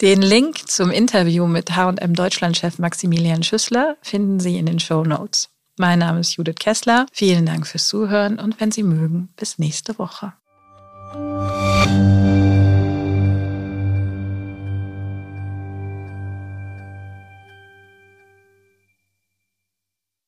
Den 0.00 0.22
Link 0.22 0.66
zum 0.66 0.90
Interview 0.90 1.46
mit 1.46 1.76
H&M 1.76 2.14
Deutschlandchef 2.14 2.78
Maximilian 2.78 3.42
Schüssler 3.42 3.98
finden 4.00 4.40
Sie 4.40 4.56
in 4.56 4.64
den 4.64 4.80
Show 4.80 5.04
Notes. 5.04 5.50
Mein 5.76 5.98
Name 5.98 6.20
ist 6.20 6.36
Judith 6.36 6.54
Kessler. 6.58 7.04
Vielen 7.12 7.44
Dank 7.44 7.66
fürs 7.66 7.86
Zuhören 7.86 8.38
und 8.38 8.58
wenn 8.60 8.70
Sie 8.70 8.82
mögen, 8.82 9.28
bis 9.36 9.58
nächste 9.58 9.98
Woche. 9.98 10.32